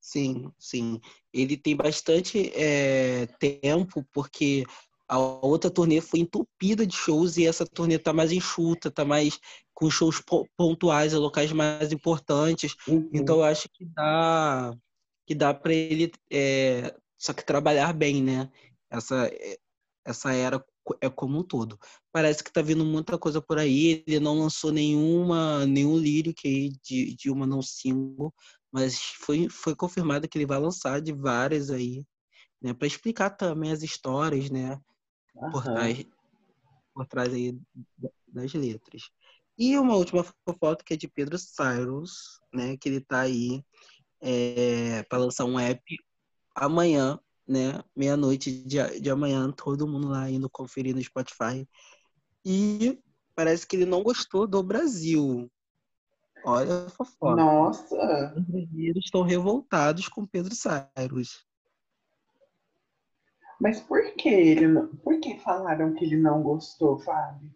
Sim, 0.01 0.51
sim. 0.57 0.99
Ele 1.33 1.55
tem 1.55 1.75
bastante 1.75 2.51
é, 2.55 3.25
tempo, 3.39 4.05
porque 4.11 4.65
a 5.07 5.17
outra 5.17 5.71
turnê 5.71 6.01
foi 6.01 6.19
entupida 6.19 6.85
de 6.85 6.95
shows 6.95 7.37
e 7.37 7.45
essa 7.45 7.65
turnê 7.65 7.97
tá 7.97 8.13
mais 8.13 8.31
enxuta, 8.31 8.91
tá 8.91 9.03
mais 9.03 9.39
com 9.73 9.89
shows 9.89 10.21
pontuais, 10.57 11.13
locais 11.13 11.51
mais 11.51 11.91
importantes. 11.91 12.75
Uhum. 12.87 13.09
Então 13.13 13.37
eu 13.37 13.43
acho 13.43 13.69
que 13.69 13.85
dá 13.85 14.73
que 15.25 15.35
dá 15.35 15.53
para 15.53 15.73
ele 15.73 16.11
é, 16.31 16.95
só 17.17 17.33
que 17.33 17.45
trabalhar 17.45 17.93
bem, 17.93 18.21
né? 18.23 18.49
Essa, 18.89 19.29
essa 20.05 20.33
era 20.33 20.63
é 21.01 21.09
como 21.09 21.39
um 21.39 21.43
todo. 21.43 21.77
Parece 22.11 22.43
que 22.43 22.51
tá 22.51 22.61
vindo 22.61 22.83
muita 22.83 23.17
coisa 23.17 23.41
por 23.41 23.59
aí. 23.59 24.03
Ele 24.07 24.19
não 24.19 24.39
lançou 24.39 24.71
nenhuma, 24.71 25.65
nenhum 25.65 25.97
lyric 25.97 26.47
aí 26.47 26.69
de, 26.83 27.15
de 27.15 27.29
uma 27.29 27.45
não 27.45 27.61
single, 27.61 28.33
mas 28.71 28.99
foi, 28.99 29.47
foi 29.49 29.75
confirmado 29.75 30.27
que 30.27 30.37
ele 30.37 30.45
vai 30.45 30.59
lançar 30.59 31.01
de 31.01 31.13
várias 31.13 31.69
aí, 31.69 32.03
né? 32.61 32.73
Para 32.73 32.87
explicar 32.87 33.29
também 33.31 33.71
as 33.71 33.83
histórias, 33.83 34.49
né? 34.49 34.79
Por 35.51 35.63
trás, 35.63 36.05
por 36.93 37.05
trás 37.07 37.33
aí 37.33 37.57
das 38.27 38.53
letras. 38.53 39.03
E 39.57 39.77
uma 39.77 39.95
última 39.95 40.23
fofoca 40.23 40.83
que 40.83 40.93
é 40.93 40.97
de 40.97 41.07
Pedro 41.07 41.37
Cyrus, 41.37 42.39
né? 42.53 42.77
Que 42.77 42.89
ele 42.89 43.01
tá 43.01 43.21
aí 43.21 43.63
é, 44.21 45.03
para 45.03 45.19
lançar 45.19 45.45
um 45.45 45.59
app 45.59 45.81
amanhã, 46.55 47.19
né? 47.49 47.83
Meia-noite 47.95 48.51
de, 48.51 48.99
de 48.99 49.09
amanhã, 49.09 49.51
todo 49.51 49.87
mundo 49.87 50.09
lá 50.09 50.29
indo 50.29 50.49
conferir 50.49 50.95
no 50.95 51.03
Spotify. 51.03 51.67
E 52.45 53.01
parece 53.35 53.65
que 53.65 53.75
ele 53.75 53.85
não 53.85 54.03
gostou 54.03 54.45
do 54.45 54.61
Brasil. 54.61 55.51
Olha 56.45 56.85
a 56.85 56.89
fofoca. 56.89 57.35
Nossa! 57.35 58.33
Os 58.37 58.45
brasileiros 58.45 59.03
estão 59.03 59.23
revoltados 59.23 60.07
com 60.07 60.25
Pedro 60.25 60.53
Cyrus. 60.55 61.43
Mas 63.59 63.81
por 63.81 64.13
que 64.13 64.29
ele 64.29 64.87
por 65.03 65.19
que 65.19 65.37
falaram 65.39 65.93
que 65.95 66.05
ele 66.05 66.15
não 66.15 66.41
gostou, 66.41 66.99
Fábio? 66.99 67.53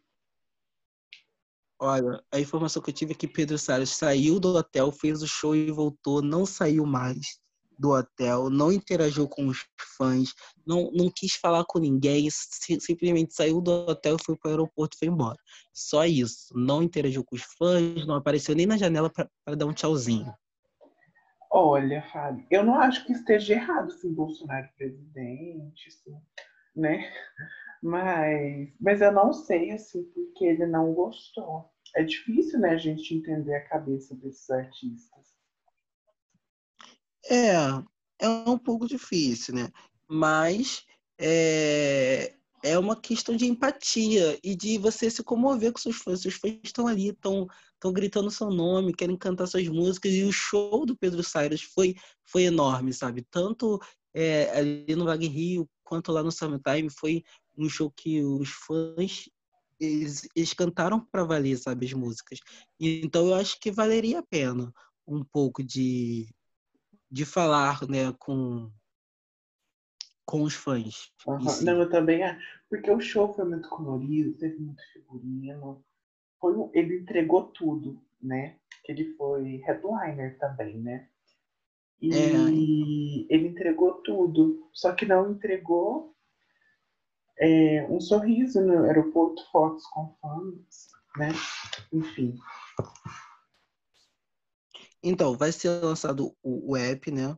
Olha, 1.80 2.22
a 2.32 2.40
informação 2.40 2.82
que 2.82 2.90
eu 2.90 2.94
tive 2.94 3.12
é 3.14 3.16
que 3.16 3.28
Pedro 3.28 3.58
Salles 3.58 3.90
saiu 3.90 4.40
do 4.40 4.56
hotel, 4.56 4.92
fez 4.92 5.22
o 5.22 5.28
show 5.28 5.56
e 5.56 5.70
voltou, 5.70 6.22
não 6.22 6.46
saiu 6.46 6.86
mais 6.86 7.43
do 7.78 7.92
hotel, 7.92 8.50
não 8.50 8.72
interagiu 8.72 9.28
com 9.28 9.48
os 9.48 9.66
fãs, 9.98 10.34
não, 10.66 10.92
não 10.94 11.12
quis 11.14 11.34
falar 11.36 11.64
com 11.66 11.80
ninguém, 11.80 12.28
simplesmente 12.30 13.34
saiu 13.34 13.62
do 13.62 13.72
hotel, 13.72 14.18
foi 14.24 14.36
para 14.38 14.50
o 14.50 14.52
aeroporto 14.52 14.96
e 14.96 15.00
foi 15.00 15.08
embora. 15.08 15.38
Só 15.74 16.06
isso. 16.06 16.54
Não 16.56 16.84
interagiu 16.84 17.24
com 17.24 17.36
os 17.36 17.44
fãs, 17.58 18.06
não 18.06 18.16
apareceu 18.16 18.56
nem 18.56 18.66
na 18.66 18.78
janela 18.78 19.10
para 19.10 19.56
dar 19.56 19.66
um 19.66 19.74
tchauzinho. 19.74 20.34
Olha, 21.56 22.02
Fábio, 22.12 22.46
eu 22.50 22.64
não 22.64 22.80
acho 22.80 23.06
que 23.06 23.14
esteja 23.14 23.54
errado, 23.54 23.92
sim, 23.92 24.12
Bolsonaro 24.12 24.68
presidente, 24.76 25.88
assim, 25.88 26.18
né? 26.76 27.14
Mas, 27.82 28.74
mas 28.80 29.02
eu 29.02 29.12
não 29.12 29.32
sei, 29.32 29.72
assim, 29.72 30.04
porque 30.16 30.46
ele 30.46 30.66
não 30.66 30.94
gostou. 30.94 31.70
É 31.96 32.02
difícil, 32.02 32.60
né, 32.60 32.70
a 32.70 32.78
gente 32.78 33.14
entender 33.14 33.54
a 33.54 33.68
cabeça 33.68 34.16
desses 34.16 34.50
artistas. 34.50 35.33
É, 37.30 37.56
é 38.20 38.28
um 38.28 38.58
pouco 38.58 38.88
difícil, 38.88 39.56
né? 39.56 39.70
Mas 40.08 40.86
é, 41.18 42.36
é 42.64 42.78
uma 42.78 42.96
questão 42.96 43.36
de 43.36 43.46
empatia 43.46 44.40
e 44.44 44.56
de 44.56 44.78
você 44.78 45.10
se 45.10 45.24
comover 45.24 45.72
com 45.72 45.80
seus 45.80 45.98
fãs. 45.98 46.22
Seus 46.22 46.36
fãs 46.36 46.58
estão 46.64 46.88
ali, 46.88 47.10
estão 47.10 47.48
estão 47.84 47.92
gritando 47.92 48.32
seu 48.32 48.50
nome, 48.50 48.94
querem 48.94 49.18
cantar 49.18 49.46
suas 49.46 49.68
músicas. 49.68 50.14
E 50.14 50.24
o 50.24 50.32
show 50.32 50.86
do 50.86 50.96
Pedro 50.96 51.22
Cyrus 51.22 51.62
foi, 51.62 51.96
foi 52.24 52.44
enorme, 52.44 52.94
sabe? 52.94 53.26
Tanto 53.30 53.80
é, 54.14 54.50
ali 54.58 54.96
no 54.96 55.04
Vag 55.04 55.28
Rio 55.28 55.70
quanto 55.84 56.12
lá 56.12 56.24
no 56.24 56.32
Summertime. 56.32 56.90
Foi 56.90 57.24
um 57.58 57.68
show 57.68 57.92
que 57.92 58.24
os 58.24 58.50
fãs 58.50 59.30
eles, 59.80 60.28
eles 60.36 60.54
cantaram 60.54 61.00
para 61.00 61.26
valer, 61.26 61.58
sabe, 61.58 61.86
as 61.86 61.94
músicas. 61.94 62.40
Então 62.80 63.28
eu 63.28 63.36
acho 63.36 63.60
que 63.60 63.72
valeria 63.72 64.20
a 64.20 64.24
pena 64.24 64.74
um 65.06 65.24
pouco 65.24 65.62
de, 65.62 66.34
de 67.14 67.26
falar, 67.26 67.88
né, 67.88 68.12
com 68.18 68.72
com 70.26 70.42
os 70.42 70.56
fãs. 70.56 71.12
Uhum. 71.28 71.46
Não, 71.64 71.82
eu 71.82 71.90
também 71.90 72.24
acho. 72.24 72.40
Porque 72.68 72.90
o 72.90 73.00
show 73.00 73.32
foi 73.36 73.46
muito 73.46 73.70
colorido, 73.70 74.36
teve 74.40 74.58
muito 74.58 74.82
figurino. 74.92 75.86
Foi, 76.40 76.56
ele 76.74 77.02
entregou 77.02 77.44
tudo, 77.52 78.02
né? 78.20 78.56
Ele 78.88 79.14
foi 79.14 79.58
headliner 79.58 80.40
também, 80.40 80.80
né? 80.80 81.08
E 82.02 82.14
é. 82.16 83.36
ele 83.36 83.48
entregou 83.48 84.02
tudo. 84.02 84.68
Só 84.74 84.94
que 84.94 85.06
não 85.06 85.32
entregou 85.32 86.16
é, 87.38 87.86
um 87.90 88.00
sorriso 88.00 88.60
no 88.60 88.86
aeroporto, 88.86 89.44
fotos 89.52 89.86
com 89.88 90.16
fãs, 90.20 90.88
né? 91.18 91.30
Enfim. 91.92 92.36
Então, 95.04 95.36
vai 95.36 95.52
ser 95.52 95.70
lançado 95.84 96.34
o, 96.42 96.72
o 96.72 96.78
app, 96.78 97.12
né? 97.12 97.38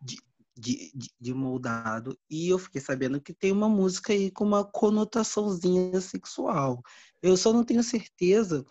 De, 0.00 0.16
de, 0.56 0.92
de, 1.18 1.34
moldado. 1.34 2.18
E 2.28 2.48
eu 2.48 2.58
fiquei 2.58 2.80
sabendo 2.80 3.20
que 3.20 3.32
tem 3.32 3.50
uma 3.50 3.68
música 3.68 4.12
aí 4.12 4.30
com 4.30 4.44
uma 4.44 4.64
conotaçãozinha 4.64 6.00
sexual. 6.00 6.82
Eu 7.22 7.36
só 7.36 7.52
não 7.52 7.64
tenho 7.64 7.82
certeza 7.82 8.64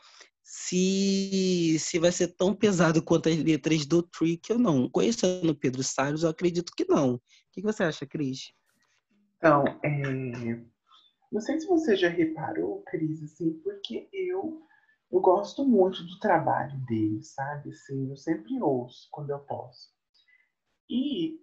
se, 0.43 1.77
se 1.79 1.99
vai 1.99 2.11
ser 2.11 2.29
tão 2.29 2.55
pesado 2.55 3.03
quanto 3.03 3.29
as 3.29 3.37
letras 3.37 3.85
do 3.85 4.01
Trick 4.01 4.51
ou 4.51 4.59
não. 4.59 4.89
Conhecendo 4.89 5.55
Pedro 5.55 5.83
Salles, 5.83 6.23
eu 6.23 6.29
acredito 6.29 6.73
que 6.75 6.85
não. 6.85 7.15
O 7.15 7.21
que 7.51 7.61
você 7.61 7.83
acha, 7.83 8.05
Cris? 8.05 8.51
Então, 9.37 9.63
é... 9.83 10.61
não 11.31 11.39
sei 11.39 11.59
se 11.59 11.67
você 11.67 11.95
já 11.95 12.09
reparou, 12.09 12.83
Cris, 12.87 13.21
assim, 13.23 13.53
porque 13.63 14.09
eu, 14.11 14.61
eu 15.11 15.19
gosto 15.19 15.65
muito 15.65 16.03
do 16.03 16.19
trabalho 16.19 16.77
dele, 16.85 17.23
sabe? 17.23 17.71
Assim, 17.71 18.09
eu 18.09 18.17
sempre 18.17 18.61
ouço 18.61 19.07
quando 19.11 19.31
eu 19.31 19.39
posso. 19.39 19.89
E 20.89 21.39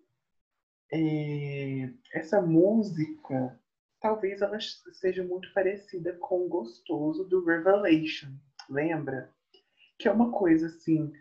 é... 0.92 1.90
essa 2.14 2.40
música, 2.40 3.58
talvez 4.00 4.40
ela 4.40 4.58
seja 4.92 5.24
muito 5.24 5.52
parecida 5.52 6.12
com 6.14 6.46
o 6.46 6.48
Gostoso 6.48 7.24
do 7.24 7.44
Revelation, 7.44 8.32
lembra? 8.70 9.34
Que 9.98 10.08
é 10.08 10.12
uma 10.12 10.30
coisa 10.30 10.66
assim, 10.66 11.12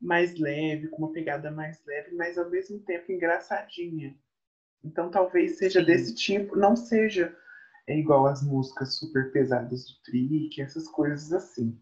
mais 0.00 0.38
leve, 0.38 0.88
com 0.88 1.04
uma 1.04 1.12
pegada 1.12 1.50
mais 1.50 1.84
leve, 1.84 2.14
mas 2.14 2.38
ao 2.38 2.48
mesmo 2.48 2.78
tempo 2.80 3.12
engraçadinha. 3.12 4.16
Então 4.82 5.10
talvez 5.10 5.58
seja 5.58 5.80
Sim. 5.80 5.86
desse 5.86 6.14
tipo, 6.14 6.56
não 6.56 6.74
seja 6.74 7.36
é 7.86 7.98
igual 7.98 8.26
as 8.26 8.42
músicas 8.42 8.94
super 8.96 9.32
pesadas 9.32 9.84
do 9.84 10.02
Trick, 10.04 10.62
essas 10.62 10.86
coisas 10.88 11.32
assim. 11.32 11.76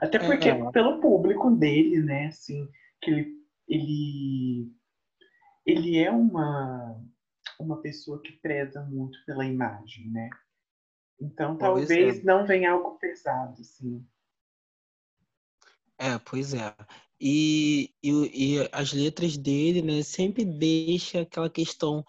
Até 0.00 0.18
porque 0.18 0.48
é. 0.48 0.70
pelo 0.70 1.00
público 1.00 1.50
dele, 1.50 2.02
né, 2.02 2.26
assim, 2.26 2.68
que 3.00 3.10
ele 3.10 3.42
ele 3.68 4.72
ele 5.64 5.98
é 5.98 6.10
uma 6.10 7.00
uma 7.58 7.80
pessoa 7.80 8.20
que 8.20 8.32
preza 8.32 8.82
muito 8.82 9.18
pela 9.24 9.46
imagem, 9.46 10.10
né? 10.10 10.28
Então 11.20 11.56
talvez 11.56 12.18
é. 12.18 12.22
não 12.22 12.46
venha 12.46 12.72
algo 12.72 12.98
pesado, 12.98 13.60
assim. 13.60 14.04
É, 15.98 16.18
pois 16.18 16.52
é. 16.52 16.74
E, 17.20 17.94
e, 18.02 18.56
e, 18.56 18.68
as 18.72 18.92
letras 18.92 19.36
dele, 19.36 19.80
né, 19.80 20.02
sempre 20.02 20.44
deixa 20.44 21.20
aquela 21.20 21.48
questão 21.48 22.04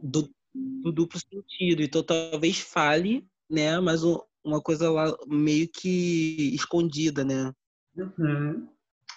do, 0.00 0.32
do 0.54 0.92
duplo 0.92 1.18
sentido. 1.18 1.82
Então 1.82 2.04
talvez 2.04 2.60
fale, 2.60 3.26
né, 3.50 3.80
mas 3.80 4.02
uma 4.44 4.60
coisa 4.60 4.90
lá 4.90 5.16
meio 5.26 5.68
que 5.68 6.54
escondida, 6.54 7.24
né? 7.24 7.52
Uhum. 7.96 8.68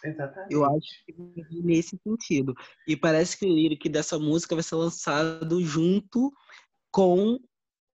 Exatamente. 0.04 0.54
Eu 0.54 0.64
acho 0.64 1.06
que 1.06 1.62
nesse 1.64 2.00
sentido. 2.04 2.54
E 2.88 2.96
parece 2.96 3.38
que 3.38 3.46
o 3.46 3.50
lyric 3.50 3.90
dessa 3.90 4.18
música 4.18 4.56
vai 4.56 4.64
ser 4.64 4.76
lançado 4.76 5.62
junto 5.64 6.32
com, 6.92 7.40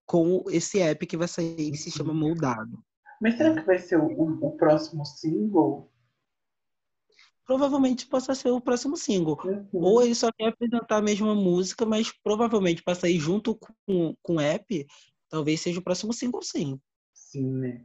com 0.06 0.44
esse 0.48 0.80
app 0.80 1.06
que 1.06 1.16
vai 1.16 1.28
sair, 1.28 1.70
que 1.70 1.76
se 1.76 1.90
chama 1.90 2.12
uhum. 2.12 2.18
Moldado. 2.18 2.82
Mas 3.20 3.36
será 3.36 3.54
que 3.54 3.66
vai 3.66 3.78
ser 3.78 3.96
o, 3.96 4.06
o, 4.06 4.46
o 4.46 4.56
próximo 4.56 5.04
single? 5.04 5.90
provavelmente 7.44 8.06
possa 8.06 8.34
ser 8.34 8.50
o 8.50 8.60
próximo 8.60 8.96
single. 8.96 9.38
Uhum. 9.44 9.68
Ou 9.72 10.02
ele 10.02 10.14
só 10.14 10.30
quer 10.32 10.48
apresentar 10.48 10.96
a 10.96 11.02
mesma 11.02 11.34
música, 11.34 11.84
mas 11.84 12.10
provavelmente 12.22 12.82
para 12.82 12.94
sair 12.94 13.18
junto 13.18 13.54
com, 13.54 14.14
com 14.22 14.36
o 14.36 14.40
app, 14.40 14.86
talvez 15.28 15.60
seja 15.60 15.78
o 15.78 15.82
próximo 15.82 16.12
single, 16.12 16.42
sim. 16.42 16.80
Sim, 17.34 17.50
né? 17.50 17.84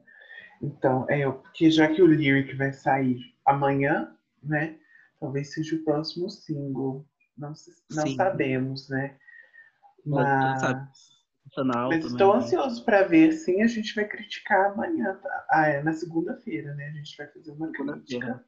Então, 0.62 1.08
é, 1.10 1.30
porque 1.32 1.72
já 1.72 1.88
que 1.88 2.04
o 2.04 2.06
Lyric 2.06 2.56
vai 2.56 2.72
sair 2.72 3.20
amanhã, 3.44 4.16
né? 4.44 4.78
Talvez 5.20 5.52
seja 5.54 5.76
o 5.76 5.84
próximo 5.84 6.30
single. 6.30 7.04
Não, 7.36 7.52
não 7.90 8.08
sabemos, 8.16 8.88
né? 8.90 9.18
Mas, 10.06 10.62
mas 11.66 12.06
estou 12.06 12.36
né? 12.36 12.44
ansioso 12.44 12.86
para 12.86 13.08
ver, 13.08 13.32
sim. 13.32 13.64
A 13.64 13.68
gente 13.68 13.96
vai 13.96 14.08
criticar 14.08 14.72
amanhã, 14.72 15.16
tá? 15.16 15.48
ah, 15.50 15.68
é, 15.68 15.82
na 15.82 15.94
segunda-feira, 15.94 16.76
né? 16.76 16.90
A 16.90 16.92
gente 16.92 17.18
vai 17.18 17.28
fazer 17.28 17.52
uma 17.52 17.72
crítica. 17.72 18.46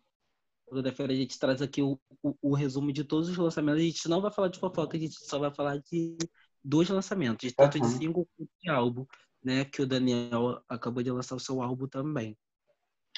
Segunda-feira 0.67 1.13
a 1.13 1.15
gente 1.15 1.39
traz 1.39 1.63
aqui 1.63 1.81
o, 1.81 1.99
o, 2.21 2.35
o, 2.41 2.53
resumo 2.53 2.93
de 2.93 3.03
todos 3.03 3.27
os 3.27 3.37
lançamentos. 3.37 3.81
A 3.81 3.85
gente 3.85 4.07
não 4.07 4.21
vai 4.21 4.31
falar 4.31 4.49
de 4.49 4.59
fofoca, 4.59 4.95
a 4.95 4.99
gente 4.99 5.15
só 5.15 5.39
vai 5.39 5.51
falar 5.51 5.79
de 5.79 6.15
dois 6.63 6.87
lançamentos, 6.89 7.51
tanto 7.53 7.79
uhum. 7.79 7.87
de 7.87 7.89
single 7.89 8.27
quanto 8.37 8.51
de 8.61 8.69
álbum, 8.69 9.05
né? 9.43 9.65
Que 9.65 9.81
o 9.81 9.87
Daniel 9.87 10.63
acabou 10.67 11.03
de 11.03 11.11
lançar 11.11 11.35
o 11.35 11.39
seu 11.39 11.61
álbum 11.61 11.87
também. 11.87 12.37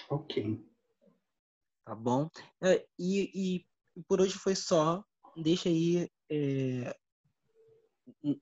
Ok. 0.10 0.64
Tá 1.86 1.96
bom? 1.96 2.30
É, 2.62 2.86
e, 2.98 3.32
e 3.34 4.04
por 4.08 4.22
hoje 4.22 4.34
foi 4.34 4.56
só. 4.56 5.04
Deixa 5.36 5.70
aí 5.70 6.10
é, 6.30 6.96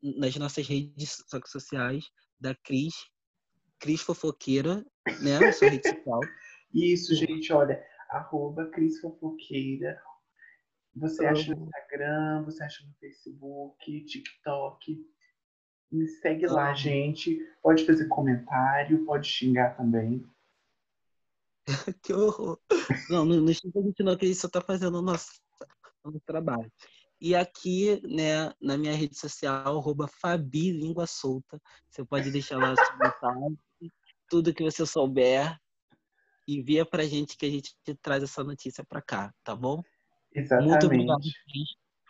nas 0.01 0.35
nossas 0.35 0.67
redes 0.67 1.23
sociais, 1.47 2.05
da 2.39 2.55
Cris. 2.55 2.93
Cris 3.79 4.01
Fofoqueira, 4.01 4.85
né? 5.21 5.51
Sua 5.51 5.69
rede 5.69 5.89
social. 5.89 6.19
Isso, 6.73 7.15
gente, 7.15 7.51
olha, 7.51 7.83
arroba 8.09 8.69
Cris 8.69 8.99
Fofoqueira. 8.99 10.01
Você 10.95 11.25
acha 11.25 11.55
no 11.55 11.65
Instagram, 11.65 12.43
você 12.45 12.63
acha 12.63 12.85
no 12.85 12.93
Facebook, 12.95 14.05
TikTok. 14.05 15.05
Me 15.91 16.07
segue 16.07 16.47
lá, 16.47 16.73
gente. 16.73 17.37
Pode 17.61 17.85
fazer 17.85 18.07
comentário, 18.07 19.05
pode 19.05 19.27
xingar 19.27 19.75
também. 19.75 20.25
que 22.01 22.13
horror. 22.13 22.59
Não, 23.09 23.25
no, 23.25 23.41
no 23.41 23.53
Chico 23.53 23.79
a 23.79 23.81
gente 23.81 24.03
não 24.03 24.13
acredita, 24.13 24.39
só 24.39 24.49
tá 24.49 24.61
fazendo 24.61 24.99
o 24.99 25.01
nosso, 25.01 25.41
nosso 26.03 26.19
trabalho. 26.21 26.71
E 27.19 27.35
aqui, 27.35 28.01
né, 28.07 28.51
na 28.59 28.77
minha 28.77 28.93
rede 28.93 29.15
social, 29.17 29.77
arroba 29.77 30.07
Fabi 30.07 30.71
Língua 30.71 31.05
Solta. 31.05 31.61
Você 31.89 32.03
pode 32.03 32.31
deixar 32.31 32.57
lá 32.57 32.73
seu 32.75 32.97
mensagem, 32.97 33.59
tudo 34.27 34.53
que 34.53 34.63
você 34.63 34.85
souber, 34.85 35.55
envia 36.47 36.85
pra 36.85 37.03
gente 37.03 37.37
que 37.37 37.45
a 37.45 37.49
gente 37.49 37.75
traz 38.01 38.23
essa 38.23 38.43
notícia 38.43 38.83
pra 38.83 39.01
cá, 39.01 39.31
tá 39.43 39.55
bom? 39.55 39.83
Exatamente. 40.33 40.69
Muito 40.69 40.85
obrigado, 40.85 41.21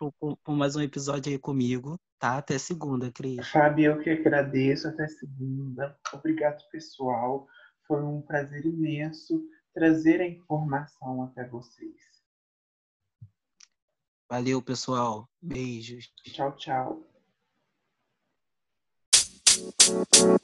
Por, 0.01 0.35
por, 0.37 0.55
mais 0.55 0.75
um 0.75 0.81
episódio 0.81 1.31
aí 1.31 1.37
comigo, 1.37 1.95
tá? 2.17 2.37
Até 2.37 2.57
segunda, 2.57 3.11
Cris. 3.11 3.47
Fabi, 3.49 3.83
eu 3.83 3.99
que 3.99 4.09
agradeço. 4.09 4.87
Até 4.87 5.07
segunda. 5.07 5.95
Obrigado, 6.11 6.67
pessoal. 6.71 7.47
Foi 7.85 8.03
um 8.03 8.19
prazer 8.19 8.65
imenso 8.65 9.47
trazer 9.71 10.19
a 10.19 10.27
informação 10.27 11.21
até 11.23 11.47
vocês. 11.47 12.01
Valeu, 14.27 14.59
pessoal. 14.59 15.29
Beijos. 15.39 16.11
Tchau, 16.23 16.55
tchau. 16.55 17.07
You 19.91 20.41